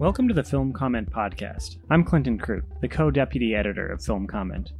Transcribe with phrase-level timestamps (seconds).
[0.00, 1.76] Welcome to the Film Comment Podcast.
[1.90, 4.72] I'm Clinton Krute, the co deputy editor of Film Comment.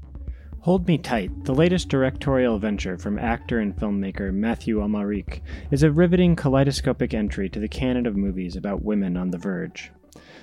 [0.63, 5.93] Hold Me Tight, the latest directorial venture from actor and filmmaker Mathieu Amalric, is a
[5.93, 9.93] riveting kaleidoscopic entry to the canon of movies about women on the verge.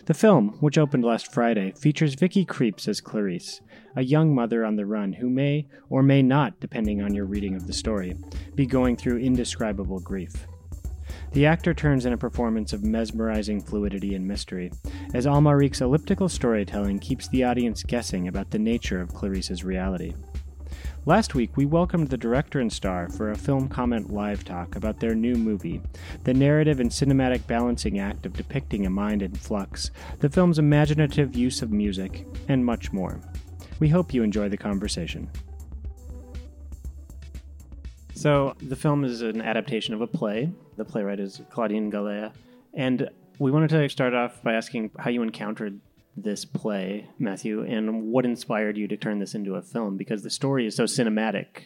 [0.05, 3.61] The film, which opened last Friday, features Vicky Krieps as Clarisse,
[3.95, 7.55] a young mother on the run who may, or may not, depending on your reading
[7.55, 8.15] of the story,
[8.55, 10.47] be going through indescribable grief.
[11.33, 14.71] The actor turns in a performance of mesmerizing fluidity and mystery,
[15.13, 20.13] as Amalric's elliptical storytelling keeps the audience guessing about the nature of Clarisse's reality.
[21.07, 24.99] Last week, we welcomed the director and star for a film comment live talk about
[24.99, 25.81] their new movie,
[26.25, 29.89] the narrative and cinematic balancing act of depicting a mind in flux,
[30.19, 33.21] the film's imaginative use of music, and much more.
[33.79, 35.31] We hope you enjoy the conversation.
[38.13, 40.51] So, the film is an adaptation of a play.
[40.75, 42.33] The playwright is Claudine Galea.
[42.73, 45.79] And we wanted to start off by asking how you encountered
[46.17, 50.29] this play, Mathieu, and what inspired you to turn this into a film because the
[50.29, 51.65] story is so cinematic.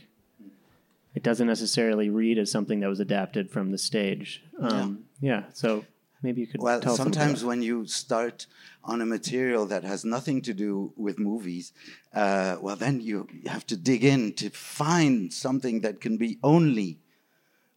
[1.15, 4.43] It doesn't necessarily read as something that was adapted from the stage.
[4.59, 5.31] Um, yeah.
[5.31, 5.43] yeah.
[5.53, 5.85] So
[6.21, 8.45] maybe you could well sometimes when you start
[8.83, 11.73] on a material that has nothing to do with movies
[12.13, 16.99] uh, well then you have to dig in to find something that can be only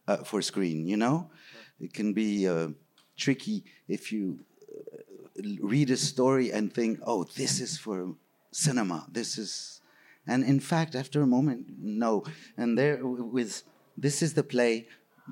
[0.07, 1.29] uh, for screen you know
[1.79, 2.67] it can be uh,
[3.17, 4.39] tricky if you
[5.61, 8.15] read a story and think oh this is for
[8.51, 9.81] cinema this is
[10.27, 12.23] and in fact after a moment no
[12.57, 13.63] and there with
[13.97, 14.87] this is the play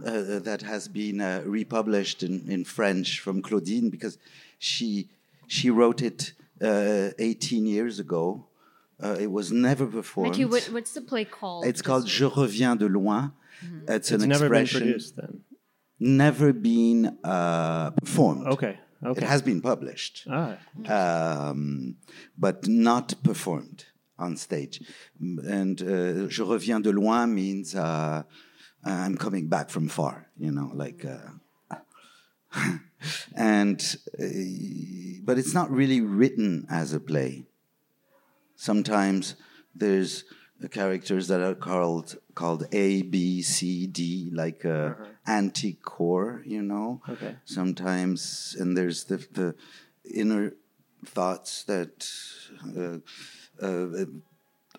[0.05, 4.17] uh, that has been uh, republished in, in French from Claudine because
[4.57, 5.09] she
[5.47, 8.45] she wrote it uh, 18 years ago.
[9.01, 10.31] Uh, it was never performed.
[10.31, 11.65] Mathieu, what, what's the play called?
[11.65, 13.33] It's called Je reviens de loin.
[13.63, 13.91] Mm-hmm.
[13.91, 14.79] It's, it's an never expression.
[14.79, 15.41] Been produced, then.
[15.99, 18.47] Never been uh, performed.
[18.47, 18.79] Okay.
[19.05, 19.21] Okay.
[19.21, 21.95] It has been published, ah, um,
[22.37, 23.85] but not performed
[24.17, 24.81] on stage.
[25.19, 28.23] And uh, Je reviens de loin means uh,
[28.85, 31.05] I'm coming back from far, you know, like.
[31.05, 31.77] Uh,
[33.35, 34.25] and uh,
[35.23, 37.45] but it's not really written as a play.
[38.55, 39.35] Sometimes
[39.75, 40.23] there's
[40.69, 45.05] characters that are called called A, B, C, D, like a uh-huh.
[45.27, 47.01] anti-core, you know.
[47.07, 47.35] Okay.
[47.45, 49.55] Sometimes, and there's the the
[50.13, 50.53] inner
[51.05, 52.07] thoughts that
[52.77, 52.99] uh,
[53.65, 54.05] uh,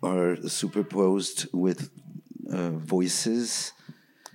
[0.03, 1.91] are superposed with
[2.51, 3.73] uh, voices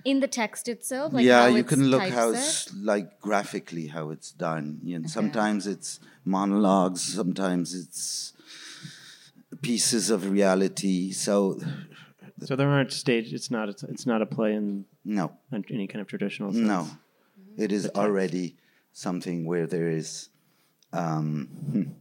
[0.04, 4.32] in the text itself like yeah you can look how it's like graphically how it's
[4.32, 5.08] done And okay.
[5.08, 8.32] sometimes it's monologues sometimes it's
[9.62, 11.58] pieces of reality so
[12.42, 15.32] so there aren't stage it's not it's it's not a play in no.
[15.52, 16.66] any kind of traditional sense.
[16.66, 16.88] no
[17.56, 18.56] it is already
[18.92, 20.30] something where there is
[20.92, 21.94] um,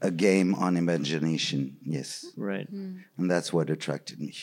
[0.00, 2.26] a game on imagination yes.
[2.36, 2.72] Right.
[2.72, 3.04] Mm.
[3.16, 4.34] and that's what attracted me.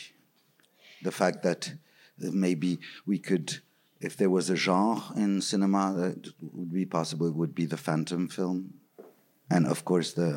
[1.04, 1.74] The fact that
[2.18, 3.60] maybe we could,
[4.00, 7.78] if there was a genre in cinema that would be possible, it would be the
[7.78, 8.74] phantom film,
[9.52, 10.30] and of course the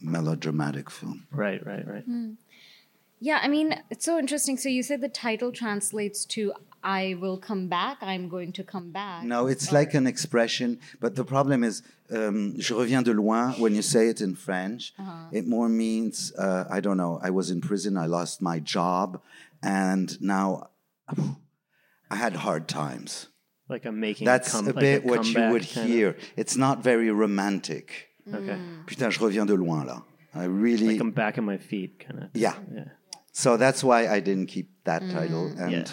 [0.00, 1.26] melodramatic film.
[1.30, 2.08] Right, right, right.
[2.08, 2.36] Mm.
[3.20, 4.56] Yeah, I mean, it's so interesting.
[4.56, 8.90] So you said the title translates to I will come back, I'm going to come
[8.90, 9.22] back.
[9.22, 9.76] No, it's or...
[9.76, 14.08] like an expression, but the problem is, um, je reviens de loin, when you say
[14.08, 15.28] it in French, uh-huh.
[15.30, 19.20] it more means, uh, I don't know, I was in prison, I lost my job,
[19.62, 20.70] and now
[22.10, 23.28] I had hard times.
[23.68, 24.26] Like I'm making.
[24.26, 26.08] That's a, com- a bit like a what you would hear.
[26.10, 26.16] Of.
[26.36, 28.11] It's not very romantic.
[28.26, 28.56] Okay.
[28.86, 30.04] Putain, je reviens de loin là.
[30.34, 30.92] I really.
[30.92, 32.30] Like I'm back on my feet, kind of.
[32.34, 32.54] Yeah.
[32.74, 32.84] Yeah.
[33.32, 35.12] So that's why I didn't keep that mm.
[35.12, 35.46] title.
[35.58, 35.84] And yeah.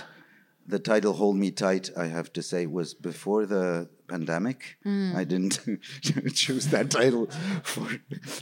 [0.68, 4.78] the title "Hold Me Tight," I have to say, was before the pandemic.
[4.85, 5.16] Mm.
[5.16, 5.59] I didn't
[6.34, 7.29] choose that title
[7.63, 7.88] for.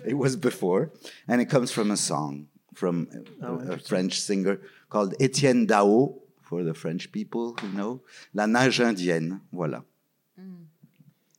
[0.05, 0.91] It was before,
[1.27, 2.47] and it comes from a song
[2.77, 3.07] from
[3.41, 8.01] oh, a, a French singer called Etienne Daho for the French people who know.
[8.33, 9.83] La nage indienne, voilà.
[10.39, 10.65] Mm.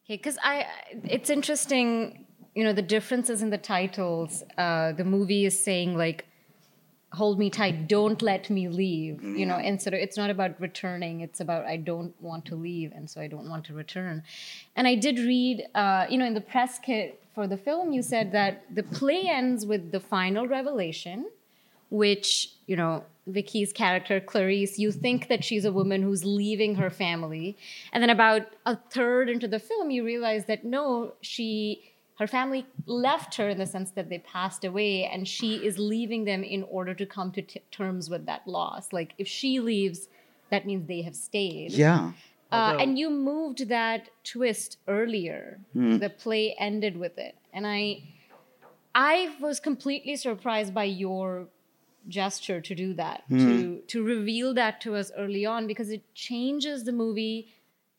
[0.05, 0.67] Okay, because I,
[1.05, 2.27] it's interesting,
[2.59, 4.43] you know, the differences in the titles.
[4.59, 6.25] Uh, the movie is saying like,
[7.13, 11.21] "Hold me tight, don't let me leave," you know, and so it's not about returning.
[11.21, 14.25] It's about I don't want to leave, and so I don't want to return.
[14.75, 18.03] And I did read, uh, you know, in the press kit for the film, you
[18.03, 21.27] said that the play ends with the final revelation,
[21.91, 26.91] which you know Vicky's character, Clarisse, you think that she's a woman who's leaving her
[26.91, 27.57] family.
[27.93, 32.67] And then about a third into the film, you realize that no, she her family
[32.87, 36.65] left her in the sense that they passed away, and she is leaving them in
[36.65, 38.93] order to come to t- terms with that loss.
[38.93, 40.09] Like if she leaves,
[40.51, 41.73] that means they have stayed.
[41.73, 42.13] Yeah.
[42.51, 45.61] Uh, and you moved that twist earlier.
[45.75, 48.03] The play ended with it, and I,
[48.95, 51.49] I was completely surprised by your
[52.09, 56.85] gesture to do that, to to reveal that to us early on, because it changes
[56.85, 57.55] the movie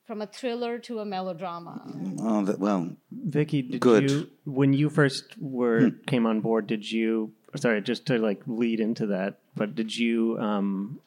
[0.10, 1.84] from a thriller to a melodrama.
[2.20, 4.10] Oh, that, well, Vicky, did Good.
[4.10, 6.66] you when you first were came on board?
[6.66, 7.32] Did you?
[7.56, 10.36] Sorry, just to like lead into that, but did you?
[10.40, 11.00] Um,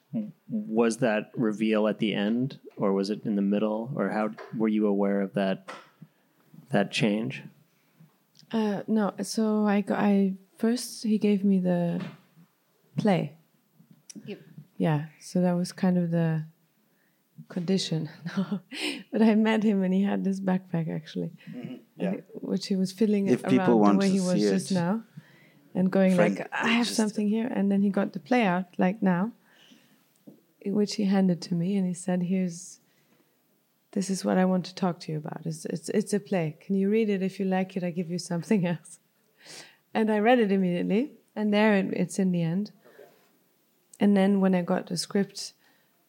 [0.49, 4.69] was that reveal at the end, or was it in the middle, or how were
[4.69, 5.69] you aware of that
[6.71, 7.43] that change?
[8.53, 12.01] Uh, no, so I, go- I first he gave me the
[12.97, 13.33] play.
[14.27, 14.41] Yep.
[14.77, 16.45] Yeah, so that was kind of the
[17.53, 18.09] condition.
[19.13, 21.75] but I met him and he had this backpack actually, mm-hmm.
[21.97, 22.15] Yeah.
[22.33, 24.75] which he was filling If around the way he was just it.
[24.75, 25.05] now,
[25.75, 28.67] and going Frank, like, "I have something here," and then he got the play out
[28.79, 29.33] like now,
[30.65, 32.79] which he handed to me, and he said, "Here's."
[33.97, 35.43] This is what I want to talk to you about.
[35.45, 36.57] It's, it's, it's a play.
[36.65, 37.23] Can you read it?
[37.23, 39.01] If you like it, I give you something else.
[39.93, 42.73] And I read it immediately, and there it, it's in the end.
[44.01, 45.53] And then when I got the script,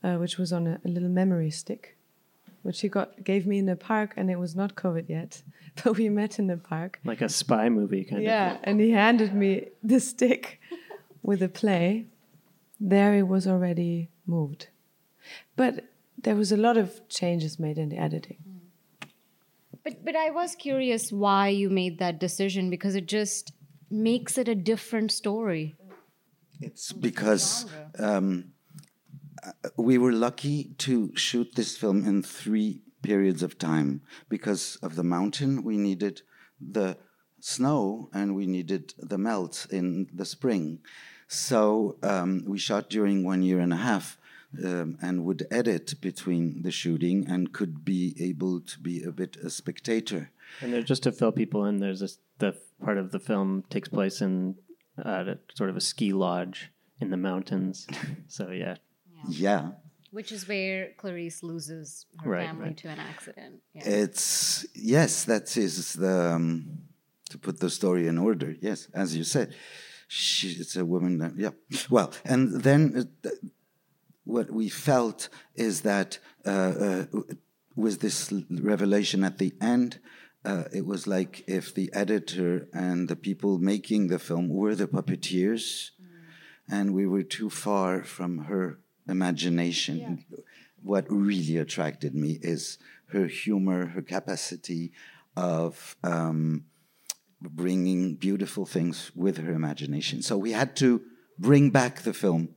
[0.03, 1.97] uh, which was on a, a little memory stick,
[2.61, 5.41] which he got gave me in the park, and it was not COVID yet,
[5.83, 6.99] but we met in the park.
[7.03, 8.25] Like a spy movie kind of.
[8.25, 10.59] Yeah, and he handed me the stick
[11.21, 12.07] with the play.
[12.79, 14.67] There it was already moved,
[15.55, 15.85] but
[16.21, 18.37] there was a lot of changes made in the editing.
[19.83, 23.53] But but I was curious why you made that decision because it just
[23.89, 25.75] makes it a different story.
[26.61, 27.65] It's because
[27.99, 28.52] um,
[29.77, 34.01] we were lucky to shoot this film in three periods of time.
[34.29, 36.21] Because of the mountain, we needed
[36.59, 36.97] the
[37.39, 40.79] snow and we needed the melt in the spring.
[41.27, 44.17] So um, we shot during one year and a half.
[44.63, 49.35] Um, and would edit between the shooting and could be able to be a bit
[49.37, 50.29] a spectator.
[50.61, 53.89] And there, just to fill people in, there's this the part of the film takes
[53.89, 54.53] place in
[55.03, 55.23] uh,
[55.55, 57.87] sort of a ski lodge in the mountains.
[58.27, 58.75] so yeah,
[59.27, 59.71] Yeah,
[60.11, 62.77] Which is where Clarisse loses her Right, family right.
[62.77, 63.61] to an accident.
[63.73, 63.83] Yeah.
[63.85, 66.79] It's yes, that is the um,
[67.29, 68.55] to put the story in order.
[68.61, 69.55] Yes, as you said,
[70.07, 71.17] she, it's a woman.
[71.19, 71.51] That, yeah.
[71.89, 73.29] Well, and then uh,
[74.25, 77.05] what we felt is that uh, uh,
[77.75, 79.99] with this revelation at the end.
[80.45, 84.87] Uh, it was like if the editor and the people making the film were the
[84.87, 85.91] puppeteers,
[86.69, 88.77] and we were too far from her
[89.07, 90.25] imagination.
[90.81, 92.77] What really attracted me is
[93.07, 94.91] her humor, her capacity
[95.35, 96.65] of um,
[97.41, 100.21] bringing beautiful things with her imagination.
[100.21, 101.01] So we had to
[101.37, 102.49] bring back the film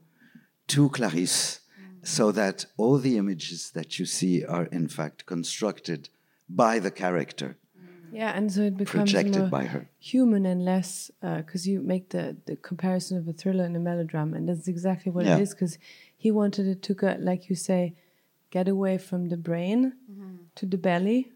[0.69, 2.07] to Clarisse mm.
[2.07, 6.09] so that all the images that you see are in fact constructed
[6.49, 8.13] by the character, mm.
[8.13, 9.89] Yeah, and so it becomes projected more by her.
[9.99, 13.81] human and less uh, because you make the, the comparison of a thriller and a
[13.81, 15.37] melodrama, and that's exactly what Yeah.
[15.37, 15.55] it is.
[15.55, 15.79] Because
[16.27, 17.95] he wanted it to go, like you say,
[18.51, 19.93] get away from the brain
[20.57, 21.31] to the belly,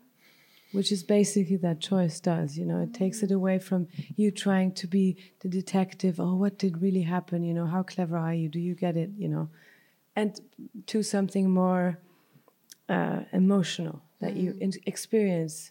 [0.72, 2.58] which is basically that choice does.
[2.58, 6.18] You know, it takes it away from you trying to be the detective.
[6.18, 7.44] Oh, what did really happen?
[7.44, 8.48] You know, how clever are you?
[8.48, 9.10] Do you get it?
[9.16, 9.48] You know,
[10.16, 10.40] and
[10.86, 12.00] to something more
[12.88, 15.70] uh, emotional that you in- experience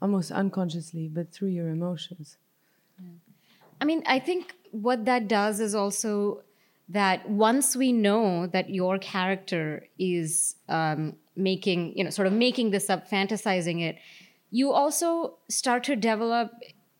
[0.00, 2.36] almost unconsciously, but through your emotions.
[3.80, 6.44] I mean, I think what that does is also
[6.90, 12.70] that once we know that your character is um, making, you know, sort of making
[12.70, 13.96] this up, fantasizing it,
[14.50, 16.50] you also start to develop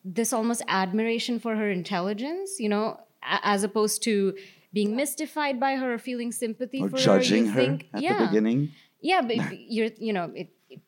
[0.04, 4.36] this almost admiration for her intelligence, you know, a- as opposed to
[4.72, 7.52] being mystified by her or feeling sympathy Or for judging her.
[7.52, 8.70] her You think, at yeah, the beginning.
[9.00, 10.80] yeah, but you're, you know, it, it-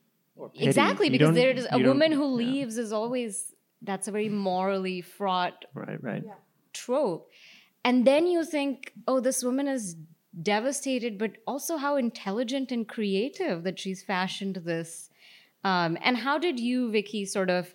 [0.54, 2.46] exactly You because there is a woman who yeah.
[2.46, 6.22] leaves is always that's a very morally fraught right, right.
[6.72, 7.31] trope.
[7.84, 9.96] And then you think, oh, this woman is
[10.40, 15.10] devastated, but also how intelligent and creative that she's fashioned this.
[15.64, 17.74] Um, and how did you, Vicky, sort of,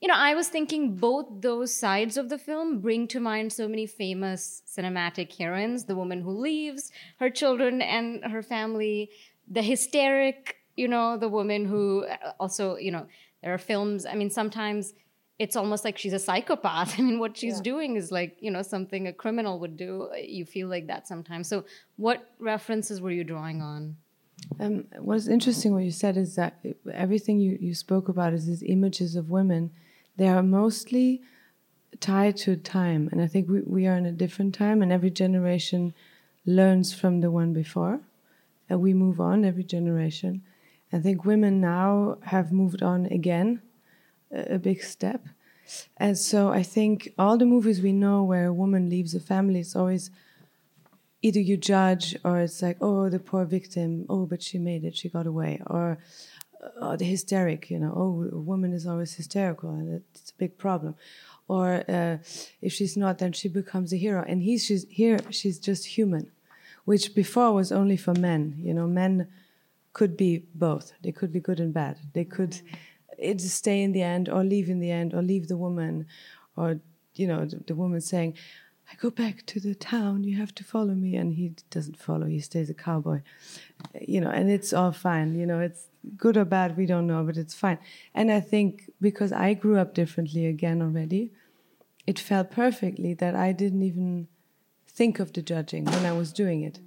[0.00, 3.68] you know, I was thinking both those sides of the film bring to mind so
[3.68, 9.10] many famous cinematic heroines the woman who leaves her children and her family,
[9.46, 13.06] the hysteric, you know, the woman who uh, also, you know,
[13.42, 14.94] there are films, I mean, sometimes
[15.40, 16.94] it's almost like she's a psychopath.
[16.98, 20.08] I mean, what she's doing is like, you know, something a criminal would do.
[20.16, 21.48] You feel like that sometimes.
[21.48, 21.64] So,
[21.96, 23.96] what references were you drawing on?
[24.58, 26.58] Um, what's interesting what you said is that
[26.92, 29.70] everything you, you spoke about is these images of women
[30.20, 31.22] they are mostly
[31.98, 33.08] tied to time.
[33.10, 35.94] And I think we, we are in a different time, and every generation
[36.44, 38.00] learns from the one before.
[38.68, 40.42] And we move on every generation.
[40.92, 43.62] I think women now have moved on again,
[44.30, 45.22] a, big step.
[45.96, 49.60] And so I think all the movies we know where a woman leaves a family,
[49.60, 50.10] it's always
[51.22, 54.96] either you judge or it's like, oh, the poor victim, oh, but she made it,
[54.96, 55.98] she got away, or
[56.80, 60.56] oh, the hysteric, you know, oh, a woman is always hysterical and it's a big
[60.58, 60.94] problem.
[61.48, 62.18] Or uh,
[62.62, 64.24] if she's not, then she becomes a hero.
[64.26, 66.30] And he's she's, here, she's just human,
[66.84, 68.54] which before was only for men.
[68.58, 69.26] You know, men
[69.92, 70.92] could be both.
[71.02, 71.98] They could be good and bad.
[72.12, 72.62] They could mm.
[73.38, 76.06] Stay in the end or leave in the end or leave the woman
[76.56, 76.80] or,
[77.14, 78.36] you know, the, the woman saying,
[78.90, 81.14] I go back to the town, you have to follow me.
[81.14, 83.20] And he doesn't follow, he stays a cowboy.
[84.00, 85.38] You know, and it's all fine.
[85.38, 87.78] You know, it's good or bad, we don't know, but it's fine.
[88.14, 91.32] And I think because I grew up differently again already,
[92.06, 94.26] it felt perfectly that I didn't even
[94.88, 96.80] think of the judging when I was doing it.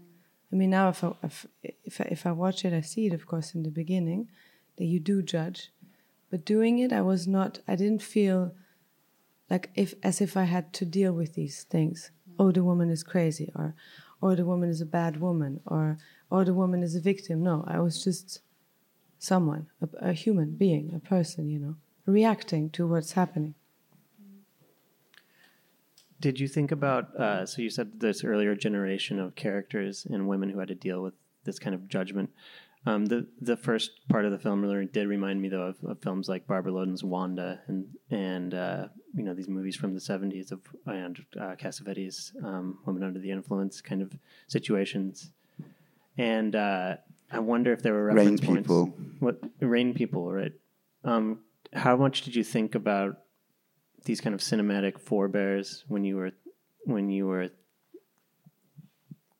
[0.51, 1.47] I mean, now if I, if,
[1.83, 4.29] if I, if I watch it, I see it, of course, in the beginning
[4.77, 5.71] that you do judge.
[6.33, 8.55] But doing it, I was not, I didn't feel
[9.51, 12.09] like if as if I had to deal with these things.
[12.39, 13.75] Oh, the woman is crazy, or
[14.19, 15.99] or the woman is a bad woman, or
[16.31, 17.43] or the woman is a victim.
[17.43, 18.41] No, I was just
[19.19, 21.75] someone, a, a human being, a person, you know,
[22.07, 23.53] reacting to what's happening.
[26.19, 27.15] Did you think about?
[27.15, 31.03] Uh, so you said this earlier generation of characters and women who had to deal
[31.03, 31.13] with
[31.43, 32.31] this kind of judgment.
[32.85, 36.01] Um, the the first part of the film really did remind me though of, of
[36.01, 40.51] films like Barbara Loden's Wanda and and uh, you know these movies from the seventies
[40.51, 44.11] of and uh, Cassavetes, um, Women Under the Influence kind of
[44.47, 45.31] situations,
[46.17, 46.97] and uh,
[47.31, 48.67] I wonder if there were reference Rain points.
[48.67, 48.85] People.
[49.19, 50.53] What Rain People, right?
[51.05, 51.39] Um,
[51.71, 53.17] how much did you think about
[54.03, 56.31] these kind of cinematic forebears when you were
[56.85, 57.49] when you were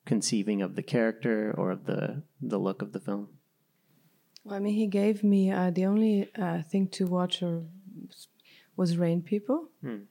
[0.05, 3.29] conceiving of the character or of the the look of the film?
[4.43, 7.63] Well, I mean, he gave me uh, the only uh, thing to watch or
[8.75, 10.03] was Rain People, hmm.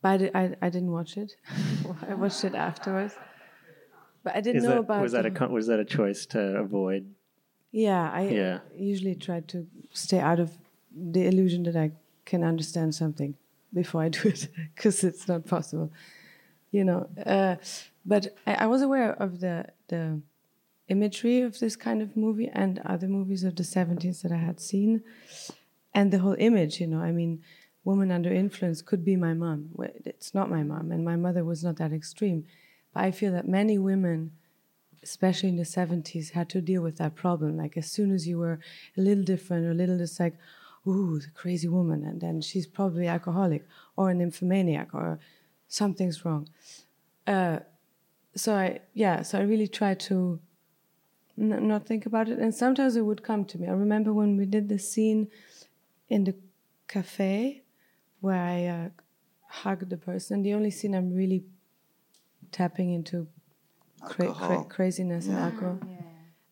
[0.00, 1.34] but I, I, I didn't watch it.
[2.08, 3.14] I watched it afterwards,
[4.22, 5.02] but I didn't Is know that, about.
[5.02, 7.12] Was that a was that a choice to avoid?
[7.72, 8.58] Yeah, I yeah.
[8.76, 10.56] usually try to stay out of
[10.94, 11.92] the illusion that I
[12.24, 13.34] can understand something
[13.72, 15.92] before I do it because it's not possible,
[16.70, 17.08] you know.
[17.24, 17.56] Uh,
[18.04, 20.20] but I, I, was aware of the the
[20.90, 24.60] imagery of this kind of movie and other movies of the 70s that I had
[24.60, 25.02] seen,
[25.94, 26.80] and the whole image.
[26.80, 27.42] You know, I mean,
[27.84, 29.70] woman under influence could be my mom.
[30.04, 32.44] It's not my mom, and my mother was not that extreme.
[32.92, 34.32] But I feel that many women,
[35.02, 37.56] especially in the 70s, had to deal with that problem.
[37.56, 38.58] Like as soon as you were
[38.98, 40.36] a little different or a little, it's like
[40.86, 43.66] ooh, the crazy woman, and then she's probably alcoholic
[43.96, 45.18] or an nymphomaniac or
[45.68, 46.48] something's wrong.
[47.26, 47.60] Uh,
[48.34, 50.40] so I, yeah, so I really try to
[51.40, 53.66] n- not think about it, and sometimes it would come to me.
[53.68, 55.28] I remember when we did the scene
[56.08, 56.34] in the
[56.88, 57.62] cafe
[58.20, 58.88] where I uh,
[59.46, 60.42] hugged the person.
[60.42, 61.44] The only scene I'm really
[62.52, 63.26] tapping into
[64.02, 65.32] cra- cra- craziness yeah.
[65.32, 65.78] and alcohol.
[65.82, 65.96] Yeah.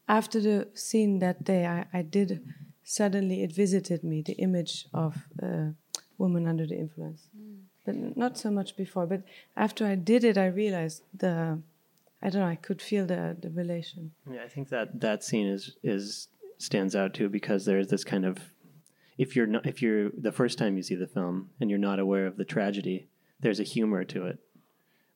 [0.09, 2.42] After the scene that day, I, I did
[2.83, 5.75] suddenly it visited me the image of a
[6.16, 7.28] woman under the influence.
[7.38, 7.59] Mm.
[7.85, 9.07] But not so much before.
[9.07, 9.23] But
[9.57, 11.61] after I did it, I realized the
[12.22, 12.48] I don't know.
[12.48, 14.12] I could feel the the relation.
[14.30, 18.25] Yeah, I think that that scene is is stands out too because there's this kind
[18.25, 18.38] of
[19.16, 21.98] if you're not if you're the first time you see the film and you're not
[21.98, 23.08] aware of the tragedy,
[23.40, 24.38] there's a humor to it.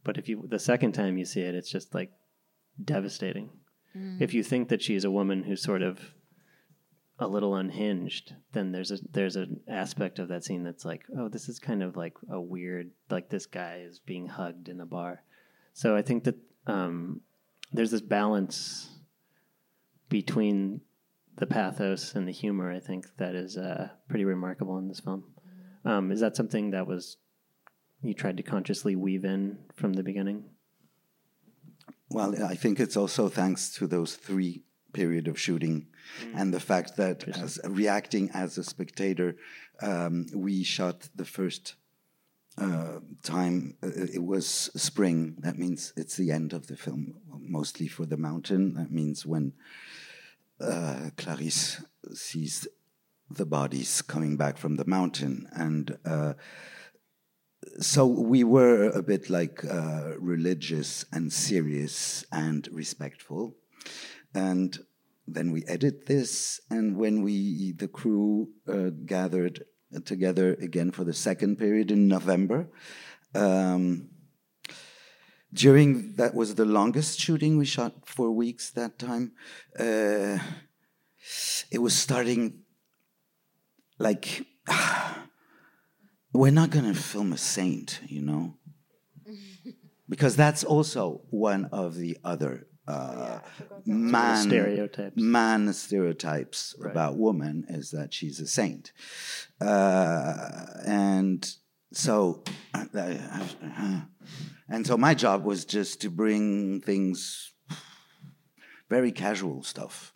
[0.05, 2.11] But if you the second time you see it, it's just like
[2.83, 3.51] devastating.
[3.97, 4.21] Mm.
[4.21, 6.01] If you think that she's a woman who's sort of
[7.19, 11.29] a little unhinged, then there's a there's an aspect of that scene that's like, oh,
[11.29, 14.87] this is kind of like a weird, like this guy is being hugged in a
[14.87, 15.23] bar.
[15.73, 17.21] So I think that um,
[17.73, 18.89] there's this balance
[20.09, 20.81] between
[21.37, 22.71] the pathos and the humor.
[22.71, 25.25] I think that is uh, pretty remarkable in this film.
[25.85, 27.17] Um, is that something that was
[28.03, 30.45] you tried to consciously weave in from the beginning?
[32.11, 35.87] Well, I think it's also thanks to those three period of shooting,
[36.23, 36.33] mm.
[36.39, 39.37] and the fact that as reacting as a spectator,
[39.81, 41.77] um, we shot the first
[42.59, 43.77] uh, time.
[43.83, 45.37] Uh, it was spring.
[45.39, 48.75] That means it's the end of the film, mostly for the mountain.
[48.75, 49.53] That means when
[50.61, 52.69] uh, Clarisse sees
[53.31, 56.35] the bodies coming back from the mountain, and uh,
[57.81, 63.57] so we were a bit like uh, religious and serious and respectful
[64.35, 64.79] and
[65.27, 69.65] then we edit this and when we the crew uh, gathered
[70.05, 72.69] together again for the second period in November.
[73.35, 74.11] Um,
[75.53, 77.59] during that was the longest shooting.
[77.59, 79.33] We shot four weeks that time.
[79.79, 80.39] Uh,
[81.71, 82.63] it was starting
[83.99, 84.47] like
[86.33, 88.57] we're not going to film a saint you know?
[90.09, 93.39] Because that's also one of the other uh,
[93.87, 95.17] man Stereotypes.
[95.17, 98.93] man stereotypes about woman is that she's a saint.
[99.61, 101.55] Uh, and
[101.93, 102.43] so
[102.75, 103.15] uh,
[104.69, 107.53] and so my job was just to bring things
[108.89, 110.13] very casual stuff.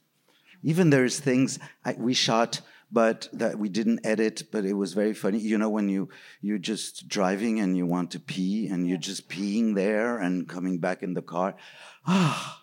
[0.62, 5.12] Even there's things I, we shot but that we didn't edit but it was very
[5.14, 6.08] funny you know when you
[6.40, 10.78] you're just driving and you want to pee and you're just peeing there and coming
[10.78, 11.54] back in the car
[12.06, 12.62] ah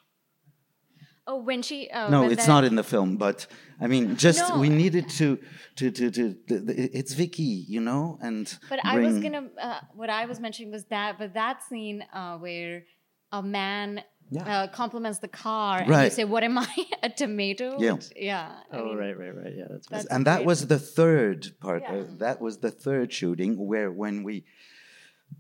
[1.25, 1.89] Oh, when she.
[1.89, 3.47] Uh, no, it's not in the film, but
[3.79, 4.59] I mean, just No.
[4.59, 5.39] we needed to,
[5.77, 9.47] to, to, to, it's Vicky, you know, and But I was gonna.
[9.57, 12.83] Uh, what I was mentioning was that, but that scene uh, where
[13.31, 14.43] a man Yeah.
[14.63, 16.67] uh, compliments the car and you say, "What am I?
[17.03, 17.93] A tomato?" Yeah.
[17.93, 18.51] Which- yeah.
[18.71, 19.53] I Oh, mean, right, right, right.
[19.55, 19.87] Yeah, that's.
[19.87, 21.81] That's and that was the third part.
[21.83, 21.93] Yeah.
[21.95, 24.45] Uh, that was the third shooting where when we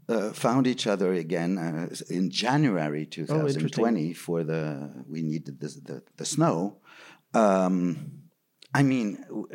[0.09, 6.03] uh, found each other again uh, in January 2020 for the we needed the the,
[6.17, 6.77] the snow.
[7.33, 8.21] Um,
[8.73, 9.47] I mean, w-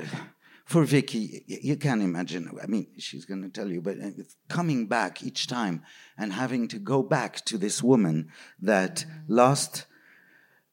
[0.68, 2.50] for Vicky, you can't imagine.
[2.62, 4.10] I mean, she's going to tell you, but uh,
[4.50, 5.82] coming back each time
[6.18, 8.28] and having to go back to this woman
[8.60, 9.86] that lost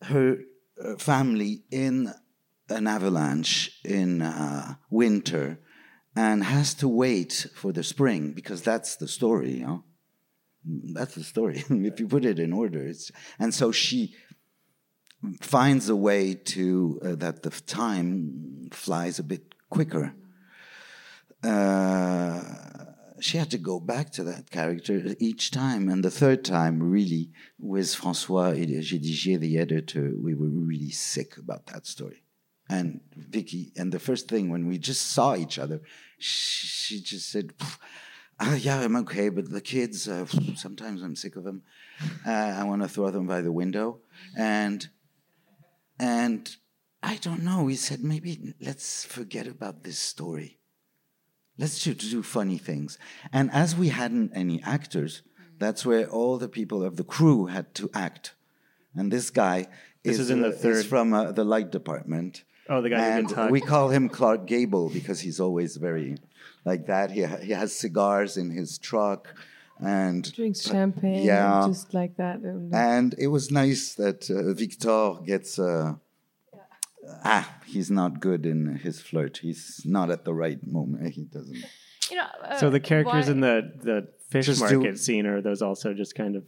[0.02, 0.40] her
[0.84, 2.14] uh, family in
[2.68, 5.62] an avalanche in uh, winter
[6.14, 9.84] and has to wait for the spring because that's the story, you know?
[10.94, 11.64] That's the story.
[11.70, 14.14] if you put it in order, it's, and so she
[15.40, 20.14] finds a way to uh, that the time flies a bit quicker.
[21.44, 22.42] Uh,
[23.20, 27.32] she had to go back to that character each time, and the third time, really,
[27.60, 32.24] with Francois Gédigier, the editor, we were really sick about that story.
[32.68, 35.82] And Vicky, and the first thing when we just saw each other,
[36.18, 37.54] she, she just said,
[38.40, 40.26] "Ah, "Yeah, I'm okay, but the kids, uh,
[40.56, 41.62] sometimes I'm sick of them.
[42.26, 44.00] Uh, I want to throw them by the window."
[44.36, 44.90] And
[46.00, 46.56] and
[47.12, 47.68] I don't know.
[47.68, 50.58] He said maybe let's forget about this story.
[51.58, 52.98] Let's ju- do funny things.
[53.32, 55.22] And as we hadn't any actors,
[55.64, 58.34] that's where all the people of the crew had to act.
[58.98, 59.68] And this guy
[60.04, 62.44] This is, is in the third- from uh, the light department.
[62.68, 63.52] Oh, the guy who and gets hugged.
[63.52, 66.18] we call him Clark Gable because he's always very
[66.66, 67.12] like that.
[67.12, 69.22] He ha- he has cigars in his truck,
[69.80, 71.66] and Drinks champagne, yeah.
[71.68, 72.38] just like that.
[72.40, 75.60] and- and it was nice that uh, Victor gets.
[75.60, 75.94] Uh,
[77.24, 79.38] ah, he's not good in his flirt.
[79.38, 81.14] He's not at the right moment.
[81.14, 81.58] He doesn't.
[82.10, 82.28] You know.
[82.44, 85.62] Uh, So the characters why- in the the fish Just do- market scene are those
[85.62, 86.44] also just kind of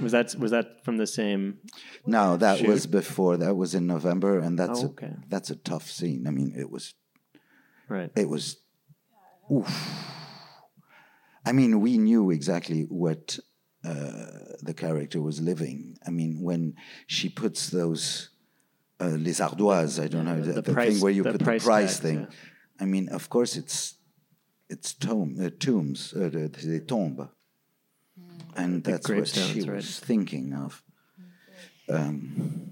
[0.00, 1.58] was that was that from the same?
[2.06, 2.68] No, that Shoot.
[2.68, 3.36] was before.
[3.36, 5.12] That was in November, and that's Oh, a, okay.
[5.28, 6.26] that's a tough scene.
[6.28, 6.94] I mean, it was
[7.88, 8.10] Right.
[8.16, 8.58] it was.
[9.50, 9.68] Oof.
[11.44, 13.38] I mean, we knew exactly what
[13.82, 14.26] uh,
[14.62, 15.96] the character was living.
[16.06, 16.74] I mean, when
[17.06, 18.28] she puts those
[19.00, 21.32] uh, les ardoises, I don't know the- the, the the price- thing where you the
[21.32, 22.20] put price the price tags, thing.
[22.20, 22.82] yeah.
[22.82, 23.94] I mean, of course, it's
[24.68, 27.28] it's tomb, uh, tombs, uh, the, the tombe,
[28.56, 30.82] and that's what she gravestones, was thinking of.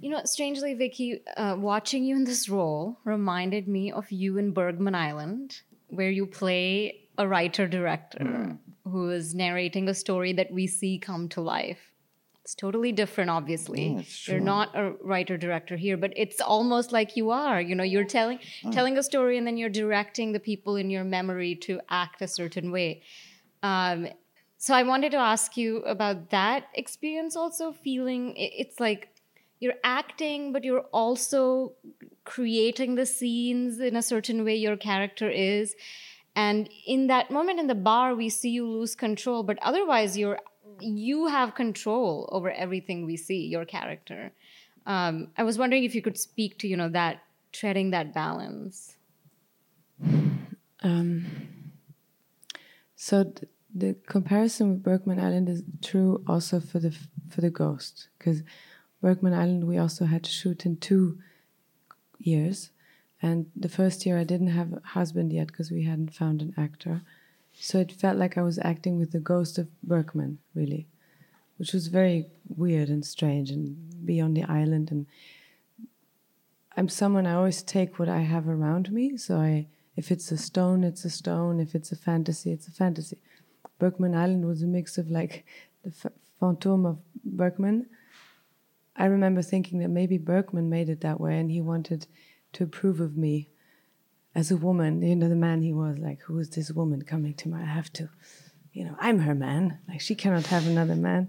[0.01, 4.53] You know, strangely, Vicky, uh, watching you in this role reminded me of you in
[4.53, 10.69] Bergman Island, where you play a writer director who is narrating a story that we
[10.69, 11.88] see come to life.
[12.49, 13.89] It's totally different, obviously.
[13.89, 17.61] Yeah, You're not a writer director here, but it's almost like you are.
[17.61, 18.39] You know, you're telling
[18.71, 22.27] telling a story and then you're directing the people in your memory to act a
[22.27, 23.03] certain way.
[23.63, 24.09] Um,
[24.57, 29.11] so I wanted to ask you about that experience also feeling it's like
[29.61, 31.75] you're acting but you're also
[32.25, 35.77] creating the scenes in a certain way your character is
[36.35, 40.39] and in that moment in the bar we see you lose control but otherwise you're
[40.81, 44.33] you have control over everything we see your character.
[44.87, 48.97] Um, i was wondering if you could speak to you know that treading that balance.
[53.01, 56.91] So th- the comparison with Bergman Island is true also for the
[57.31, 58.43] for the ghost because
[59.01, 61.19] Bergman Island we also had to shoot in two
[62.19, 62.71] years,
[63.23, 66.53] and the first year I didn't have a husband yet because we hadn't found an
[66.59, 67.03] actor,
[67.61, 70.87] so it felt like I was acting with the ghost of Bergman really,
[71.57, 75.07] which was very weird and strange and be on the island and
[76.77, 79.16] I'm someone I always take what I have around me.
[79.16, 79.66] So I
[79.97, 81.59] If it's a stone, it's a stone.
[81.59, 83.18] If it's a fantasy, it's a fantasy.
[83.81, 85.44] Bergman Island was a mix of like
[85.83, 87.87] the phantom of Bergman.
[88.94, 92.07] I remember thinking that maybe Bergman made it that way and he wanted
[92.53, 93.51] to approve of me
[94.38, 95.03] as a woman.
[95.03, 97.64] You know, the man he was like, who is this woman coming to my, I
[97.64, 98.09] have to,
[98.72, 99.79] you know, I'm her man.
[99.88, 101.29] Like, she cannot have another man.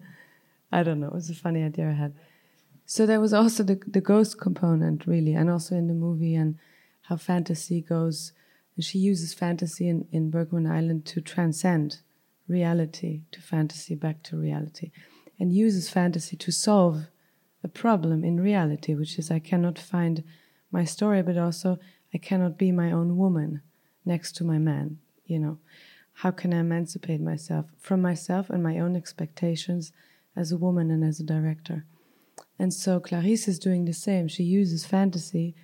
[0.71, 1.07] I don't know.
[1.07, 2.13] It was a funny idea I had.
[2.85, 6.59] So there was also the, the ghost component, really, and also in the movie and
[7.07, 8.31] how fantasy goes.
[8.75, 12.01] And she uses fantasy in, in Bergman Island to transcend
[12.47, 14.91] reality to fantasy back to reality
[15.39, 17.07] and uses fantasy to solve
[17.63, 20.23] a problem in reality, which is I cannot find
[20.71, 21.79] my story, but also
[22.13, 23.61] I cannot be my own woman
[24.05, 24.99] next to my man.
[25.25, 25.57] You know,
[26.13, 29.91] how can I emancipate myself from myself and my own expectations
[30.35, 31.85] as a woman and as a director?
[32.57, 34.27] And so Clarisse is doing the same.
[34.27, 35.55] She uses fantasy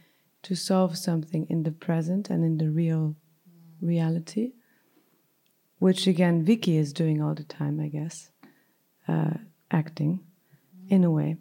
[0.44, 3.16] to solve something in the present and in the real
[3.82, 4.54] reality,
[5.80, 8.30] which again Vicky is doing all the time, I guess,
[9.08, 9.34] uh,
[9.72, 10.20] acting
[10.88, 11.38] in a way.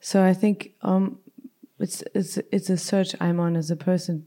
[0.00, 1.18] So I think um,
[1.78, 4.26] it's it's it's a search I'm on as a person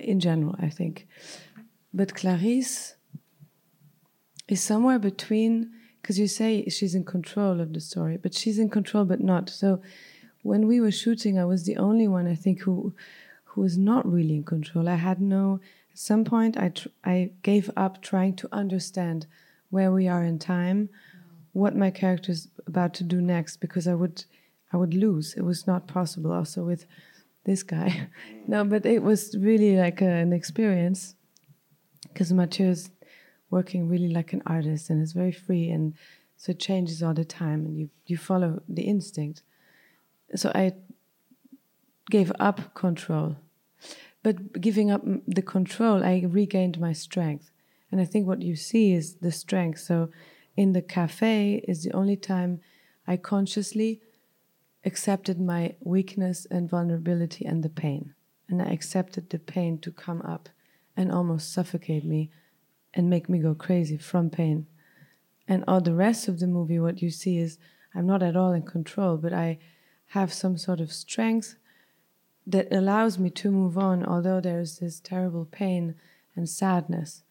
[0.00, 0.56] in general.
[0.58, 1.06] I think,
[1.92, 2.94] but Clarisse
[4.48, 8.70] is somewhere between because you say she's in control of the story, but she's in
[8.70, 9.50] control, but not.
[9.50, 9.82] So
[10.42, 12.94] when we were shooting, I was the only one I think who
[13.44, 14.88] who was not really in control.
[14.88, 15.60] I had no.
[15.92, 16.72] At some point, I
[17.04, 19.26] I gave up trying to understand
[19.70, 20.88] where we are in time,
[21.52, 24.24] what my character is about to do next, because I would
[24.72, 25.34] I would lose.
[25.34, 26.32] It was not possible.
[26.32, 26.86] Also with
[27.48, 28.08] this guy,
[28.46, 31.14] no, but it was really like an experience
[32.02, 32.90] because Mathieu is
[33.50, 35.94] working really like an artist and is very free and
[36.36, 39.42] so it changes all the time and you you follow the instinct.
[40.34, 40.72] So i
[42.10, 43.36] gave up control.
[44.22, 47.50] But giving up the control i regained my strength.
[47.90, 49.80] And i think what you see is the strength.
[49.80, 50.10] So
[50.56, 52.60] in the cafe is the only time
[53.06, 54.00] i consciously
[54.84, 58.14] accepted my weakness and vulnerability and the pain
[58.48, 60.48] and i accepted the pain to come up
[60.96, 62.30] and almost suffocate me
[62.92, 64.66] and make me go crazy from pain.
[65.46, 67.58] And all the rest of the movie, what you see is
[67.94, 69.58] I'm not at all in control, but I
[70.08, 71.56] have some sort of strength
[72.46, 75.94] that allows me to move on, although there's this terrible pain
[76.34, 77.22] and sadness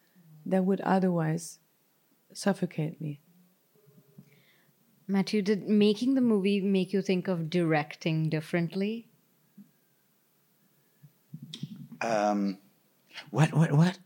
[0.46, 1.58] that would otherwise
[2.32, 3.20] suffocate me.
[5.08, 9.08] Mathieu, did making the movie make you think of directing differently?
[12.00, 12.58] Um,
[13.30, 13.98] what, what, what?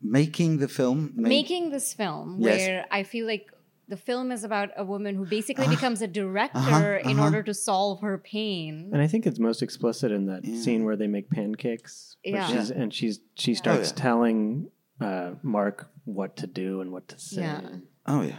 [0.00, 1.12] Making the film?
[1.16, 2.58] Ma- Making this film, Yes.
[2.60, 3.50] where I feel like
[3.88, 5.74] the film is about a woman who basically Uh-huh.
[5.74, 8.90] becomes a director in order to solve her pain.
[8.92, 12.16] And I think it's most explicit in that scene where they make pancakes.
[12.24, 12.46] Yeah.
[12.46, 13.96] she's, and she's she starts yeah.
[14.02, 17.42] telling uh, Mark what to do and what to say.
[17.42, 17.60] Yeah.
[18.06, 18.38] Oh, yeah.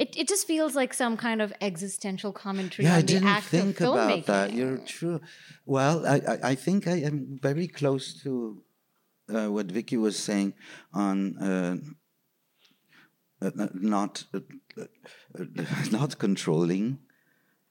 [0.00, 3.28] It, it just feels like some kind of existential commentary Yeah, on I the didn't
[3.28, 4.22] act think of filmmaking.
[4.24, 4.54] about that.
[4.54, 5.20] You're true.
[5.66, 8.62] Well, I, I, I think I am very close to
[9.28, 10.54] uh, what Vicky was saying
[10.94, 11.76] on uh,
[13.42, 14.40] uh, not uh,
[15.90, 16.98] not controlling,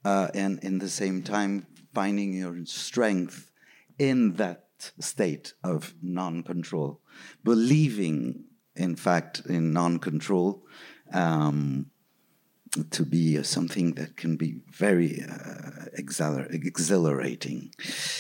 [0.06, 1.66] uh, and in the same time
[1.96, 3.52] finding your strength
[3.98, 4.66] in that
[5.00, 7.02] state of non-control,
[7.44, 8.44] believing,
[8.76, 10.64] in fact, in non-control.
[11.12, 11.88] Um,
[12.92, 17.74] to be uh, something that can be very uh, exhilar- exhilarating.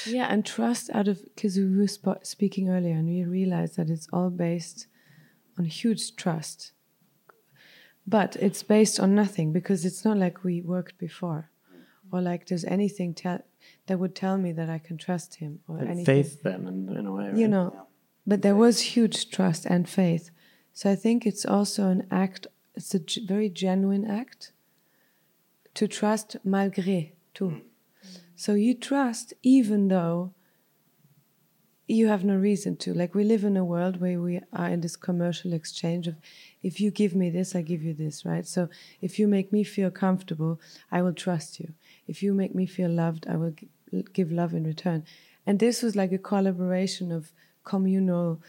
[0.05, 3.89] Yeah, and trust out of because we were sp- speaking earlier, and we realized that
[3.89, 4.87] it's all based
[5.57, 6.71] on huge trust.
[8.07, 11.51] But it's based on nothing because it's not like we worked before,
[12.11, 13.15] or like there's anything
[13.85, 16.05] that would tell me that I can trust him or And anything.
[16.23, 17.25] faith, then, in, in a way.
[17.35, 17.49] you right?
[17.49, 17.87] know.
[18.25, 20.31] But there was huge trust and faith,
[20.73, 22.47] so I think it's also an act.
[22.79, 24.53] It's a very genuine act
[25.73, 27.51] to trust malgré tout.
[27.51, 27.61] Mm.
[28.37, 30.31] So you trust even though
[31.89, 32.93] you have no reason to.
[32.93, 36.15] Like we live in a world where we are in this commercial exchange of
[36.63, 38.47] if you give me this, I give you this, right?
[38.47, 38.69] So
[39.01, 41.73] if you make me feel comfortable, I will trust you.
[42.07, 45.03] If you make me feel loved, I will gi- give love in return.
[45.45, 47.33] And this was like a collaboration of
[47.65, 48.41] communal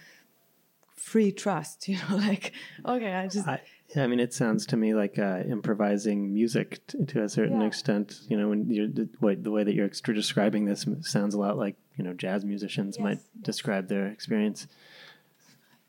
[0.94, 2.52] free trust, you know, like
[2.86, 3.60] okay, I just I,
[3.94, 7.60] yeah, I mean, it sounds to me like uh, improvising music t- to a certain
[7.60, 7.66] Yeah.
[7.66, 8.20] extent.
[8.28, 11.38] You know, when you're the way, the way that you're extra describing this sounds a
[11.38, 14.66] lot like you know jazz musicians might describe their experience.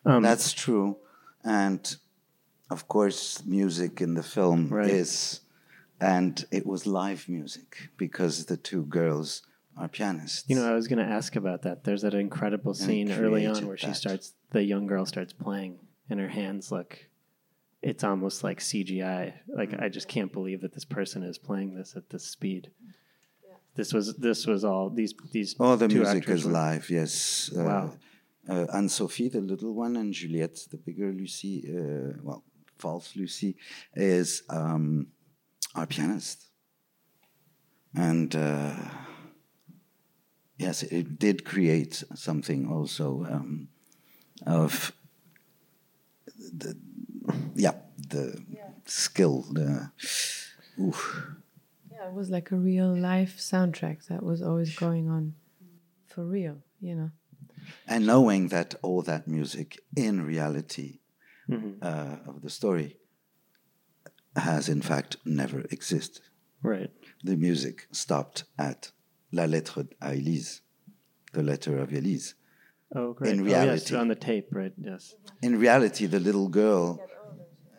[0.06, 0.98] Um, That's true.
[1.44, 1.96] And
[2.70, 4.90] of course, music in the film Right.
[4.90, 5.42] is,
[6.00, 9.44] and it was live music because the two girls
[9.78, 10.50] are pianists.
[10.50, 11.84] You know, I was going to ask about that.
[11.84, 15.80] There's that incredible scene early on created where she starts, the young girl starts playing,
[16.10, 17.08] and her hands look,
[17.82, 19.34] it's almost like CGI.
[19.48, 22.72] Like I just can't believe that this person is playing this at this speed.
[23.76, 25.56] This was this was all these these.
[25.60, 27.52] All the two music is were- live, yes.
[27.56, 27.94] Uh, Wow.
[28.50, 32.44] Uh, Anne Sophie, the little one, and Juliette, the bigger Lucy, uh, well,
[32.80, 33.56] false Lucy,
[33.96, 35.08] is um,
[35.76, 36.48] our pianist.
[37.96, 38.74] And uh,
[40.58, 43.68] yes, it did create something also um,
[44.48, 44.92] of
[46.52, 46.76] the,
[47.56, 47.76] yeah,
[48.10, 48.42] the
[48.86, 49.92] skill, the,
[50.80, 51.28] oof.
[51.92, 55.34] Yeah, it was like a real life soundtrack that was always going on
[56.08, 57.12] for real, you know.
[57.88, 61.00] and knowing that all that music in reality
[61.50, 61.84] Mm-hmm.
[61.84, 62.96] uh, of the story
[64.36, 66.22] has in fact never existed.
[66.64, 66.92] Right.
[67.24, 68.92] The music stopped at
[69.34, 70.62] La lettre à Élise,
[71.34, 72.36] the letter of Élise.
[72.96, 73.34] Oh, great.
[73.34, 73.96] In Oh, yes, reality.
[73.96, 74.72] on the tape, right?
[74.78, 75.16] Yes.
[75.42, 77.02] In reality, the little girl,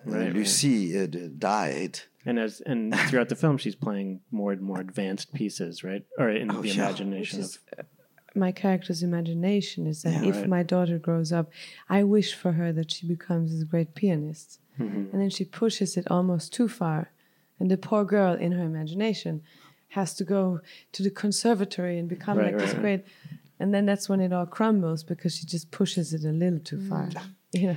[0.07, 0.35] uh, Right, right.
[0.35, 1.07] Lucie, uh,
[1.39, 2.01] died.
[2.25, 6.05] And as and throughout the film, she's playing more and more advanced pieces, right?
[6.19, 6.75] Or in Oh, the yeah.
[6.75, 7.87] imagination is- of.
[8.35, 10.31] My character's imagination is that Yeah.
[10.31, 10.49] if Right.
[10.49, 11.51] my daughter grows up,
[11.91, 14.59] I wish for her that she becomes a great pianist.
[14.79, 17.13] And then she pushes it almost too far.
[17.61, 19.43] And the poor girl in her imagination
[19.89, 20.61] has to go
[20.93, 23.05] to the conservatory and become Right, like this right, great.
[23.61, 26.81] And then that's when it all crumbles because she just pushes it a little too
[26.89, 27.11] far.
[27.53, 27.77] Yeah.